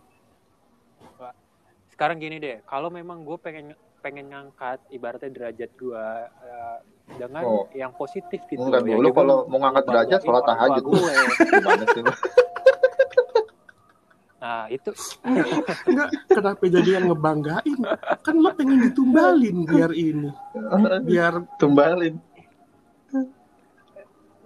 sekarang 1.87 2.21
gini 2.21 2.37
deh 2.37 2.61
kalau 2.63 2.87
memang 2.87 3.25
gue 3.25 3.37
pengen 3.37 3.73
pengen 4.07 4.31
ngangkat 4.31 4.79
ibaratnya 4.87 5.27
derajat 5.29 5.71
gue 5.75 6.05
eh, 6.41 6.77
dengan 7.13 7.43
Oh. 7.43 7.67
yang 7.73 7.91
positif 7.91 8.39
gitu 8.47 8.63
Enggak, 8.63 8.87
Ya 8.87 8.95
lu 8.95 9.03
juga 9.05 9.19
kalau 9.19 9.37
mau 9.45 9.59
ngangkat 9.59 9.83
derajat, 9.83 10.19
sholat 10.21 10.43
tahajud. 10.47 10.83
gue. 10.87 11.11
Gimana 11.51 11.83
sih 11.85 12.01
lu? 12.01 12.13
nah 14.37 14.69
itu 14.69 14.89
Enggak, 15.83 16.07
kenapa 16.29 16.63
jadi 16.63 16.89
yang 16.93 17.05
ngebanggain? 17.09 17.79
Kan 18.21 18.35
lo 18.37 18.49
pengen 18.53 18.79
ditumbalin 18.81 19.57
biar 19.65 19.91
ini. 19.91 20.29
Biar 21.03 21.33
Tumbalin. 21.57 22.15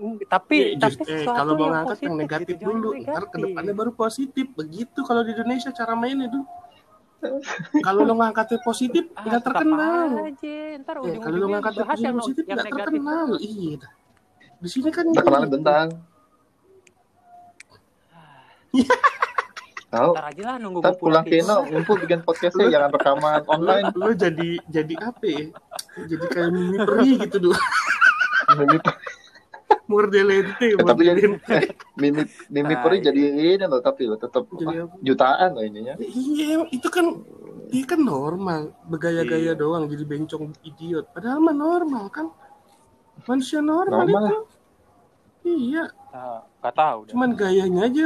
mm, 0.02 0.26
tapi 0.26 0.74
Eh, 0.74 0.80
tapi 0.80 1.06
eh, 1.06 1.21
kalau 1.21 1.54
mau 1.54 1.62
yang 1.62 1.74
ngangkat 1.76 1.97
yang 2.02 2.15
negatif 2.15 2.56
gitu, 2.56 2.65
dulu, 2.65 2.89
yang 2.95 3.06
ntar 3.06 3.24
ke 3.28 3.38
negatif. 3.38 3.43
depannya 3.45 3.74
baru 3.76 3.91
positif. 3.93 4.45
Begitu 4.52 5.00
kalau 5.04 5.21
di 5.21 5.32
Indonesia 5.32 5.69
cara 5.69 5.93
mainnya 5.93 6.32
tuh. 6.32 6.45
Kalau 7.80 8.02
lo 8.02 8.14
ngangkatnya 8.16 8.60
positif, 8.62 9.04
Ah, 9.14 9.24
nggak 9.24 9.42
terkenal. 9.44 10.08
aja. 10.26 10.58
Ntar 10.78 10.96
Eh, 10.98 11.18
kalau 11.18 11.38
lo 11.38 11.48
ujung-ujungnya 11.48 11.58
ngangkatnya 11.58 11.84
yang, 12.04 12.18
positif, 12.18 12.44
nggak 12.44 12.66
terkenal. 12.68 13.28
Iya. 13.38 13.78
Di 14.58 14.70
sini 14.70 14.90
kan 14.90 15.06
Terkenal 15.10 15.42
gitu. 15.42 15.54
bentar. 15.56 15.88
Tahu? 19.92 20.12
Ntar 20.16 20.26
aja 20.32 20.44
lah 20.46 20.56
nunggu 20.56 20.80
Ntar 20.80 20.94
pulang 20.96 21.24
pulang 21.24 21.26
ke 21.28 21.36
Ino, 21.38 21.58
ngumpul 21.68 21.96
bikin 22.00 22.20
podcastnya 22.24 22.72
jangan 22.72 22.90
rekaman 22.96 23.42
online. 23.46 23.86
lo 23.92 24.12
jadi 24.16 24.50
jadi 24.66 24.96
apa 24.98 25.26
ya? 25.26 25.46
Jadi 26.08 26.26
kayak 26.30 26.50
mimi 26.50 26.78
peri 26.80 27.12
gitu. 27.22 27.52
Mimi, 28.56 28.78
Mordelente, 29.92 30.56
eh, 30.64 30.80
tapi 30.80 31.04
jadi 31.04 31.22
mimi, 32.02 32.24
mimi 32.48 32.74
peri 32.78 32.98
Hai. 32.98 33.06
jadi 33.06 33.22
ini 33.54 33.66
loh, 33.66 33.80
tapi 33.80 34.06
lo 34.06 34.16
tetap 34.16 34.48
jutaan 35.00 35.50
loh 35.52 35.62
ininya. 35.62 36.00
Iya, 36.00 36.64
itu 36.70 36.88
kan 36.88 37.20
dia 37.68 37.84
kan 37.84 38.00
normal, 38.00 38.72
bergaya-gaya 38.84 39.52
Iya. 39.52 39.54
doang 39.54 39.86
jadi 39.86 40.04
bencong 40.04 40.56
idiot. 40.62 41.12
Padahal 41.12 41.40
mah 41.40 41.52
normal 41.52 42.08
kan. 42.08 42.32
Manusia 43.22 43.60
normal, 43.60 44.02
Normal. 44.02 44.24
itu. 44.26 44.38
Iya, 45.44 45.84
Ah, 46.10 46.42
nggak 46.58 46.74
tahu 46.74 47.00
dah. 47.04 47.12
cuman 47.12 47.30
gayanya 47.34 47.82
aja 47.86 48.04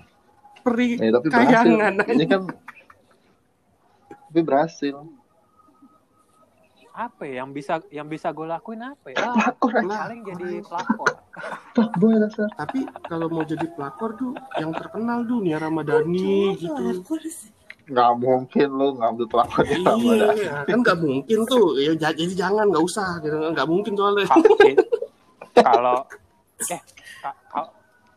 peri 0.64 0.94
tapi 0.96 1.26
berhasil. 1.26 1.52
kayangan. 1.66 1.94
Ini 2.06 2.24
kan 2.26 2.42
tapi 4.24 4.40
berhasil. 4.42 4.94
Apa 6.92 7.24
ya 7.24 7.40
yang 7.40 7.50
bisa 7.56 7.80
yang 7.88 8.04
bisa 8.04 8.28
gue 8.36 8.44
lakuin 8.44 8.84
apa 8.84 9.06
ya 9.08 9.16
Ah, 9.16 9.32
Pelakor 9.56 9.72
aja. 9.72 9.86
Lah, 9.88 9.98
paling 10.04 10.20
jadi 10.28 10.48
pelakor 10.60 11.12
Boy. 12.00 12.14
Tapi 12.52 12.80
kalau 13.08 13.26
mau 13.32 13.44
jadi 13.48 13.66
pelakor 13.72 14.10
tuh 14.20 14.32
yang 14.60 14.76
terkenal 14.76 15.24
tuh 15.24 15.38
Nia 15.40 15.56
Ramadhani 15.56 16.52
gitu. 16.60 16.84
Nggak 17.82 18.10
mungkin 18.20 18.68
lo 18.76 18.86
ngambil 19.00 19.26
pelakor 19.26 19.64
di. 19.66 19.82
Iya, 19.82 20.68
kan 20.68 20.78
nggak 20.84 20.98
mungkin 21.00 21.38
tuh. 21.48 21.80
Ya 21.80 21.92
jadi 21.96 22.32
jangan 22.36 22.68
nggak 22.68 22.84
usah 22.84 23.18
gitu. 23.24 23.36
Nggak 23.56 23.68
mungkin 23.68 23.92
soalnya. 23.96 24.28
Kalau 25.56 25.98
eh 26.72 26.80
ka- 27.24 27.38
ka- 27.48 27.72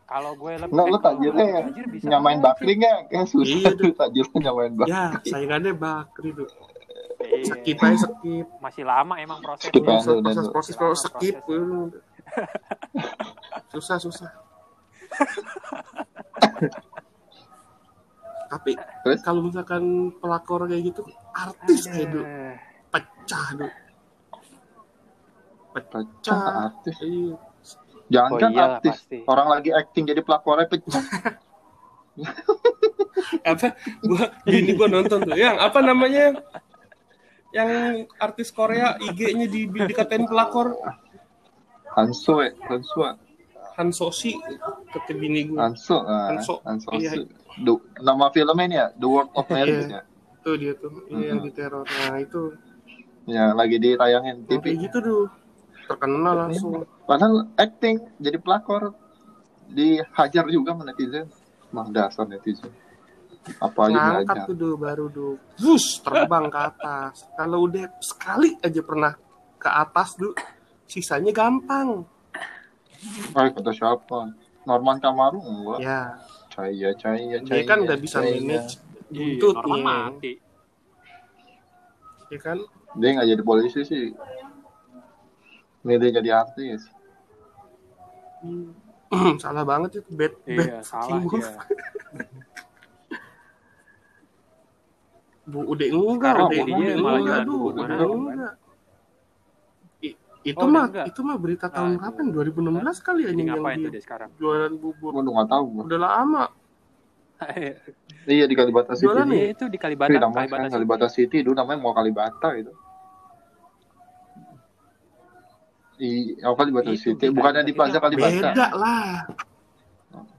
kalau 0.06 0.32
gue 0.38 0.52
lebih 0.54 0.70
Nggak, 0.76 0.86
lo 0.86 0.98
tajirnya 1.02 1.44
tajir 1.66 1.84
nyamain 2.06 2.38
bakri 2.38 2.72
nggak? 2.78 2.98
Kayak 3.10 3.26
susah 3.32 3.58
Iya, 3.58 3.70
tuh 3.74 3.90
tajirnya 3.96 4.38
nyamain 4.52 4.72
bakri. 4.76 4.92
Ya, 4.92 5.04
saingannya 5.26 5.72
Bakri 5.74 6.30
tuh. 6.36 6.48
Iya. 7.16 7.44
Skip 7.48 7.78
aja 7.78 7.96
skip. 7.98 8.46
masih 8.58 8.84
lama 8.84 9.14
emang 9.16 9.40
prosesnya 9.40 9.70
Skip 9.70 9.82
aja. 9.82 9.90
Proses 9.90 10.06
dulu, 10.06 10.20
proses 10.22 10.36
dulu. 10.38 10.52
proses 10.52 10.74
proses 10.76 11.08
skip. 11.08 11.34
prosesnya. 11.38 12.00
susah 13.70 13.96
susah. 13.98 14.30
Tapi 18.46 18.72
Terus? 19.02 19.20
kalau 19.22 19.42
misalkan 19.42 19.82
pelakor 20.14 20.64
kayak 20.64 20.82
gitu, 20.86 21.02
artis 21.32 21.80
kayak 21.84 22.06
itu 22.06 22.20
Eh, 22.22 22.54
pecah 22.88 23.46
tuh. 23.54 23.70
Pecah 25.72 26.00
Pecah. 26.00 26.40
artis. 26.64 26.96
Iya. 27.00 27.34
Jangan 28.06 28.30
Oh 28.30 28.38
kan 28.38 28.50
iyalah, 28.50 28.78
artis. 28.78 28.90
pasti. 28.94 29.18
Orang 29.24 29.48
lagi 29.50 29.70
acting 29.70 30.04
jadi 30.06 30.22
pelakornya 30.22 30.66
pecah. 30.68 31.02
apa 33.44 33.74
gua 34.00 34.24
ini 34.46 34.72
gua 34.72 34.88
nonton 34.88 35.20
tuh 35.20 35.34
yang 35.34 35.58
apa 35.58 35.82
namanya 35.82 36.32
yang 37.50 37.68
artis 38.16 38.50
Korea 38.50 38.98
IG-nya 38.98 39.46
di, 39.46 39.64
dikatain 39.66 40.24
pelakor 40.24 40.74
Hanso 41.92 42.40
ya, 42.40 42.52
Hanso. 42.66 43.00
Han 43.76 43.88
Sosi 43.90 44.36
kata 44.86 45.12
bini 45.12 45.46
gua 45.46 45.64
Hanso. 45.64 46.00
ah, 46.02 46.28
Hanso. 46.28 46.60
Hanso. 46.62 46.88
Iya. 46.92 47.24
Du- 47.58 47.84
Nama 47.98 48.28
filmnya 48.30 48.64
ini 48.64 48.76
ya, 48.76 48.86
The 48.92 49.06
World 49.06 49.30
of 49.32 49.46
Marriage 49.48 49.88
ya. 49.90 50.02
tuh 50.40 50.54
dia 50.54 50.72
tuh 50.74 50.92
ini 51.08 51.26
yang 51.26 51.40
di 51.40 51.50
teror 51.50 51.82
nah 51.84 52.16
itu 52.16 52.54
Ya, 53.26 53.50
lagi 53.50 53.76
ditayangin 53.76 54.38
yang 54.38 54.46
kayak 54.46 54.62
TV. 54.62 54.86
gitu 54.86 54.98
tuh 55.00 55.22
terkenal 55.84 56.46
langsung 56.46 56.86
Padahal 57.02 57.50
acting 57.56 57.98
jadi 58.16 58.38
pelakor 58.38 58.94
dihajar 59.66 60.46
juga 60.46 60.70
sama 60.70 60.84
netizen. 60.84 61.26
Mah 61.68 61.86
dasar 61.88 62.22
netizen. 62.24 62.70
Apa 63.56 63.82
ngangkat 63.86 64.36
tuh 64.50 64.56
tuh 64.56 64.74
baru 64.74 65.06
tuh 65.08 65.38
Bus, 65.54 66.02
terbang 66.02 66.50
ke 66.50 66.58
atas 66.58 67.30
kalau 67.32 67.70
udah 67.70 67.86
sekali 68.02 68.58
aja 68.58 68.80
pernah 68.82 69.12
ke 69.56 69.70
atas 69.70 70.18
tuh 70.18 70.34
sisanya 70.84 71.30
gampang 71.30 72.02
Ah, 73.32 73.46
kata 73.52 73.70
siapa? 73.70 74.34
Norman 74.66 74.98
Kamaru 74.98 75.38
enggak. 75.38 75.78
ya 75.78 76.00
Caya, 76.50 76.90
caya, 76.96 77.38
caya. 77.44 77.60
dia 77.60 77.62
kan 77.62 77.78
nggak 77.84 78.00
bisa 78.00 78.18
caya. 78.18 78.40
manage 78.40 78.80
iya, 79.12 79.46
Norman 79.52 79.80
mati 79.84 80.32
ya 82.26 82.38
kan 82.42 82.58
Dia 82.96 83.08
nggak 83.12 83.28
jadi 83.28 83.42
polisi 83.44 83.80
sih. 83.84 84.10
Milih 85.84 86.10
jadi 86.16 86.42
artis. 86.42 86.88
Hmm, 88.42 88.72
salah 89.42 89.62
banget 89.62 90.00
itu 90.02 90.10
bad 90.10 90.32
bad 90.42 90.66
iya 90.66 90.78
salah 90.82 91.20
dia 91.30 91.52
Bu, 95.46 95.62
udah 95.62 95.86
enggak, 95.86 96.34
udah, 96.42 96.48
jadinya 96.50 96.86
udah 96.90 96.96
malah 96.98 97.20
enggak, 97.22 97.40
enggak. 97.46 98.54
Itu 100.46 100.62
Oh, 100.62 100.70
mah, 100.70 100.86
enggak? 100.86 101.06
itu 101.10 101.20
mah 101.26 101.36
berita 101.42 101.66
tahun 101.66 101.98
Aduh. 101.98 102.02
kapan? 102.06 102.26
2016 102.30 103.02
kali 103.02 103.20
ya 103.26 103.30
yang 103.34 103.46
ngapain 103.50 103.78
tuh 103.82 103.90
dia 103.90 104.02
sekarang 104.02 104.30
jualan 104.38 104.72
bubur. 104.78 105.10
Gua 105.10 105.22
udah 105.26 105.32
nggak 105.34 105.50
tahu 105.50 105.64
gua. 105.70 105.82
Udah 105.86 106.00
lama. 106.00 106.44
Iya 108.26 108.50
di 108.50 108.58
Kalibata 108.58 108.98
City. 108.98 109.06
Jualan 109.06 109.30
ya? 109.30 109.54
itu 109.54 109.64
di 109.70 109.78
Kalibata 109.78 110.10
Tapi 110.10 110.18
namanya 110.18 110.34
Kalibata 110.34 110.46
sekarang 110.50 110.66
City. 110.66 110.74
Kalibata 110.74 111.06
City. 111.06 111.36
Dulu 111.46 111.54
namanya 111.54 111.78
mau 111.78 111.94
Kalibata 111.94 112.48
itu. 112.58 112.72
I, 115.96 116.10
oh 116.42 116.54
Kalibata 116.54 116.90
Itu, 116.90 117.02
City. 117.06 117.22
di 117.22 117.30
Bukannya 117.30 117.62
di 117.62 117.70
Plaza 117.70 117.98
Kalibata. 118.02 118.26
Kalibata. 118.28 118.50
Beda 118.50 118.68
lah. 118.74 119.10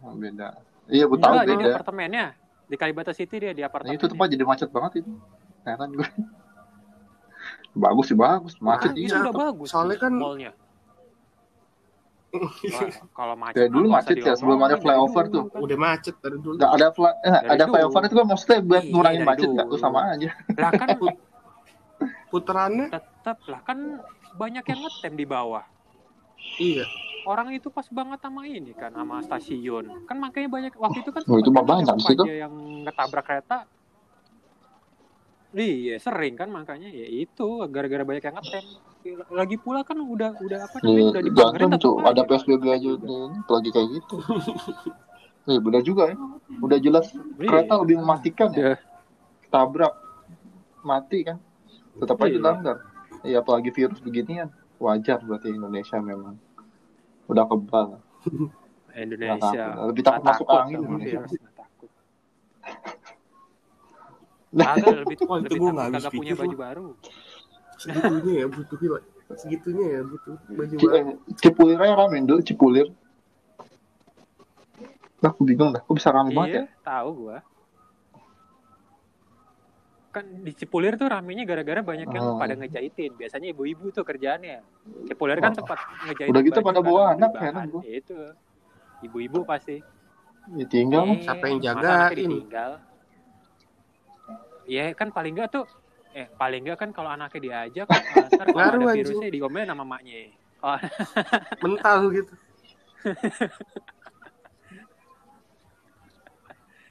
Oh, 0.04 0.14
beda. 0.14 0.48
Iya, 0.88 1.04
gua 1.08 1.16
tahu 1.18 1.32
Enggak, 1.34 1.44
di 1.44 1.54
beda. 1.54 1.72
apartemennya 1.74 2.26
di 2.68 2.76
Kalibata 2.76 3.12
City 3.12 3.36
dia 3.38 3.52
di 3.52 3.60
Nah, 3.60 3.68
apartemen 3.68 3.96
itu 3.96 4.06
tempat 4.06 4.28
jadi 4.28 4.44
macet 4.44 4.70
banget 4.70 5.02
itu. 5.02 5.12
Heran 5.64 5.90
gue. 5.94 6.08
Bagus 7.78 8.06
sih 8.08 8.18
bagus, 8.18 8.58
macet 8.58 8.90
Macet. 8.90 8.98
itu 9.00 9.14
iya. 9.14 9.22
udah 9.22 9.36
bagus 9.38 9.70
Soalnya 9.70 9.98
kan- 9.98 10.18
mallnya 10.18 10.52
Wah, 12.34 12.90
kalau 13.14 13.36
macet 13.36 13.56
Kayak 13.56 13.72
dulu 13.72 13.88
macet 13.88 14.16
ya, 14.20 14.34
sebelum 14.34 14.60
ada 14.60 14.76
flyover 14.76 15.26
dari 15.26 15.32
tuh. 15.32 15.44
kan. 15.48 15.60
Udah 15.64 15.78
macet 15.80 16.16
dari 16.20 16.38
dulu. 16.38 16.56
Nggak 16.58 16.72
ada 16.72 16.88
fly, 16.92 17.08
eh, 17.08 17.32
Dari 17.32 17.48
ada 17.48 17.64
dulu. 17.64 17.72
flyover 17.72 18.02
itu 18.04 18.16
kan 18.16 18.26
maksudnya 18.28 18.58
buat 18.62 18.84
Iya, 18.84 18.92
ngurangin 18.92 19.18
dari 19.18 19.30
macet 19.30 19.48
nggak 19.50 19.68
tuh 19.68 19.80
sama 19.80 20.00
aja. 20.10 20.30
lah 20.54 20.72
kan 20.74 20.88
Putarannya 22.28 22.88
tetap 22.92 23.38
lah 23.48 23.60
kan 23.64 23.78
banyak 24.36 24.64
yang 24.66 24.80
ngetem 24.80 25.14
di 25.16 25.26
bawah 25.26 25.64
iya. 26.58 26.84
Orang 27.28 27.52
itu 27.52 27.68
pas 27.68 27.84
banget 27.92 28.20
sama 28.24 28.48
ini 28.48 28.72
kan 28.72 28.90
sama 28.90 29.20
stasiun 29.20 30.08
kan 30.08 30.16
makanya 30.16 30.48
banyak 30.48 30.74
waktu 30.74 31.04
itu 31.04 31.12
kan 31.12 31.22
Oh, 31.28 31.36
itu 31.36 31.52
banyak 31.52 31.84
ada 31.84 31.94
di 31.94 32.02
situ. 32.02 32.24
remaja 32.24 32.34
yang 32.48 32.54
ketabrak 32.88 33.26
kereta 33.28 33.58
iya 35.54 35.96
sering 35.98 36.36
kan 36.36 36.48
makanya 36.48 36.88
ya 36.88 37.08
itu 37.08 37.48
gara-gara 37.68 38.04
banyak 38.04 38.24
yang 38.24 38.36
ngetem 38.36 38.66
lagi 39.32 39.56
pula 39.58 39.82
kan 39.82 39.98
udah 39.98 40.36
udah 40.38 40.60
apa 40.62 40.78
namanya 40.84 41.18
Iya, 41.18 41.32
udah 41.32 41.48
tetap 41.56 41.80
tuh, 41.80 41.96
ada 42.04 42.22
kan. 42.22 42.30
PSBB 42.30 42.64
aja 42.68 42.90
nih, 43.00 43.24
lagi 43.48 43.70
kayak 43.72 43.88
gitu. 43.96 44.16
Iya 45.48 45.64
benar 45.64 45.80
juga 45.80 46.12
ya. 46.12 46.16
Udah 46.60 46.76
jelas 46.76 47.08
Iya. 47.08 47.48
kereta 47.48 47.80
lebih 47.80 48.04
mematikan 48.04 48.52
ya. 48.52 48.60
Iya. 48.60 48.74
Tabrak, 49.48 49.96
mati 50.84 51.24
kan. 51.24 51.40
Tetap 51.96 52.20
aja 52.20 52.36
Iya. 52.36 52.44
langgar. 52.44 52.76
Iya 53.24 53.38
apalagi 53.40 53.72
virus 53.72 54.04
beginian. 54.04 54.52
Wajar 54.76 55.24
berarti 55.24 55.48
Indonesia 55.50 55.96
memang 55.98 56.36
udah 57.28 57.46
kebal. 57.46 57.88
Indonesia 58.94 59.36
Nggak 59.38 59.54
takut. 59.54 59.86
Lebih 59.88 60.04
takut 60.04 60.24
masuk 60.24 60.46
takut 60.48 60.60
angin 60.60 60.78
Indonesia. 60.80 61.20
takut. 61.22 61.90
Nah. 64.48 64.74
Kagak 64.74 65.04
lebih 65.04 65.18
Wah, 65.28 65.38
lebih 65.44 65.60
takut 65.60 65.76
kagak 65.92 66.12
punya 66.16 66.34
baju 66.34 66.56
baru 66.56 66.88
Segitunya 67.78 68.34
ya 68.42 68.48
butuh. 68.48 68.78
Segitunya 69.38 69.86
ya 69.92 70.02
butuh 70.02 70.34
baju 70.50 70.74
baru. 70.74 70.96
eh, 70.98 71.04
Cipulirnya 71.36 71.94
rame 71.94 72.18
dulu, 72.24 72.40
Cipulir. 72.42 72.88
Nah, 75.20 75.30
aku 75.30 75.44
bingung 75.44 75.76
dah, 75.76 75.84
kok 75.84 75.94
bisa 75.94 76.10
rame 76.10 76.32
banget 76.32 76.50
ya? 76.50 76.64
iya 76.64 76.64
tahu 76.80 77.10
gua 77.28 77.38
kan 80.18 80.26
di 80.42 80.52
Cipulir 80.52 80.94
tuh 80.96 81.06
ramenya 81.06 81.44
gara-gara 81.44 81.80
banyak 81.80 82.08
yang 82.08 82.26
Oh. 82.26 82.36
pada 82.36 82.54
ngejahitin 82.54 83.14
biasanya 83.14 83.48
ibu-ibu 83.52 83.90
tuh 83.90 84.02
kerjaannya 84.02 84.60
Cipulir 85.06 85.38
kan 85.38 85.52
Oh. 85.52 85.58
tempat 85.62 85.78
ngejahit 86.04 86.30
Udah 86.30 86.42
gitu 86.42 86.60
pada 86.60 86.80
kan, 86.80 86.86
bawa 86.86 87.02
anak, 87.14 87.32
heran 87.38 87.68
gua. 87.70 87.82
itu 87.84 88.20
ibu-ibu 89.02 89.42
pasti 89.44 89.78
Ya 90.50 90.64
tinggal 90.64 91.04
mah. 91.04 91.14
Eh, 91.14 91.22
Siapa 91.22 91.46
yang 91.46 91.60
jagain? 91.60 92.16
ditinggal 92.18 92.72
ya 94.66 94.92
kan 94.92 95.10
paling 95.10 95.32
enggak 95.32 95.50
tuh 95.54 95.66
eh 96.12 96.28
paling 96.34 96.60
enggak 96.60 96.78
kan 96.78 96.90
kalau 96.92 97.08
anaknya 97.08 97.40
diajak 97.40 97.88
ah, 97.88 98.00
ntar 98.32 98.46
kalau 98.48 98.84
ada 98.84 98.92
virusnya 98.92 99.30
diomelin 99.30 99.64
sama 99.66 99.84
maknya 99.84 100.32
oh, 100.60 100.76
Mental 101.64 102.00
gitu. 102.12 102.34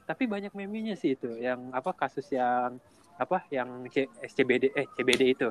tapi 0.07 0.25
banyak 0.25 0.53
memenya 0.53 0.95
sih 0.95 1.13
itu 1.13 1.35
yang 1.35 1.69
apa 1.73 1.91
kasus 1.91 2.31
yang 2.31 2.79
apa 3.17 3.49
yang 3.49 3.69
C- 3.89 4.13
SCBD 4.21 4.77
eh 4.77 4.87
CBD 4.93 5.23
itu 5.33 5.49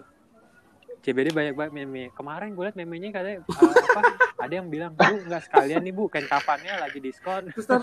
CBD 1.01 1.33
banyak 1.33 1.53
banget 1.53 1.71
meme 1.73 2.09
kemarin 2.13 2.53
gue 2.53 2.63
liat 2.65 2.77
memenya 2.77 3.09
katanya 3.13 3.37
uh, 3.45 3.73
apa 3.93 4.01
ada 4.41 4.53
yang 4.53 4.67
bilang 4.69 4.93
bu 4.93 5.05
nggak 5.21 5.43
sekalian 5.45 5.81
nih 5.85 5.93
bu 5.93 6.09
kain 6.09 6.25
kafannya 6.25 6.77
lagi 6.81 6.97
diskon 6.97 7.49
Terus 7.53 7.65
ntar, 7.69 7.81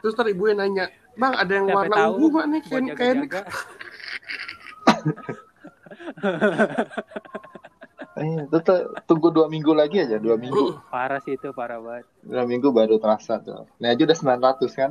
terus 0.00 0.12
ntar 0.12 0.28
ibu 0.28 0.44
yang 0.48 0.60
nanya, 0.60 0.92
bang 1.16 1.32
ada 1.32 1.52
yang 1.52 1.66
Siapa 1.68 1.78
warna 1.84 1.96
tahu 1.96 2.12
ungu 2.20 2.40
nih 2.44 2.60
kain 2.64 2.86
kain 2.92 3.18
Eh, 8.14 8.46
itu 8.46 8.58
tuh, 8.62 8.94
tunggu 9.10 9.34
dua 9.34 9.50
minggu 9.50 9.74
lagi 9.74 9.98
aja, 9.98 10.22
dua 10.22 10.38
minggu. 10.38 10.78
parah 10.86 11.18
sih 11.18 11.34
itu 11.34 11.50
parah 11.50 11.82
banget 11.82 12.06
Dua 12.22 12.46
minggu 12.46 12.70
baru 12.70 13.02
terasa 13.02 13.42
tuh. 13.42 13.66
Ini 13.82 13.90
aja 13.90 14.02
udah 14.06 14.38
900 14.38 14.70
kan, 14.70 14.90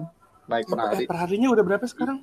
naik 0.52 0.68
per 0.68 0.76
hari. 0.76 1.04
Eh, 1.04 1.08
per 1.08 1.18
harinya 1.24 1.48
udah 1.56 1.64
berapa 1.64 1.88
sekarang? 1.88 2.20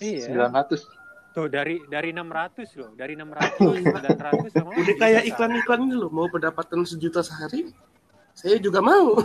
Iya 0.00 0.48
900. 0.48 1.34
tuh 1.34 1.48
dari 1.48 1.80
dari 1.88 2.12
600 2.14 2.80
loh 2.80 2.90
dari 2.96 3.12
600 3.18 3.60
900 3.60 4.48
sama 4.54 4.70
Udah 4.76 4.96
kayak 4.96 5.22
iklan-iklan 5.28 5.80
ini 5.88 5.96
loh, 5.96 6.10
mau 6.12 6.28
pendapatan 6.28 6.84
sejuta 6.84 7.20
sehari, 7.24 7.72
saya 8.32 8.56
juga 8.60 8.80
mau. 8.80 9.16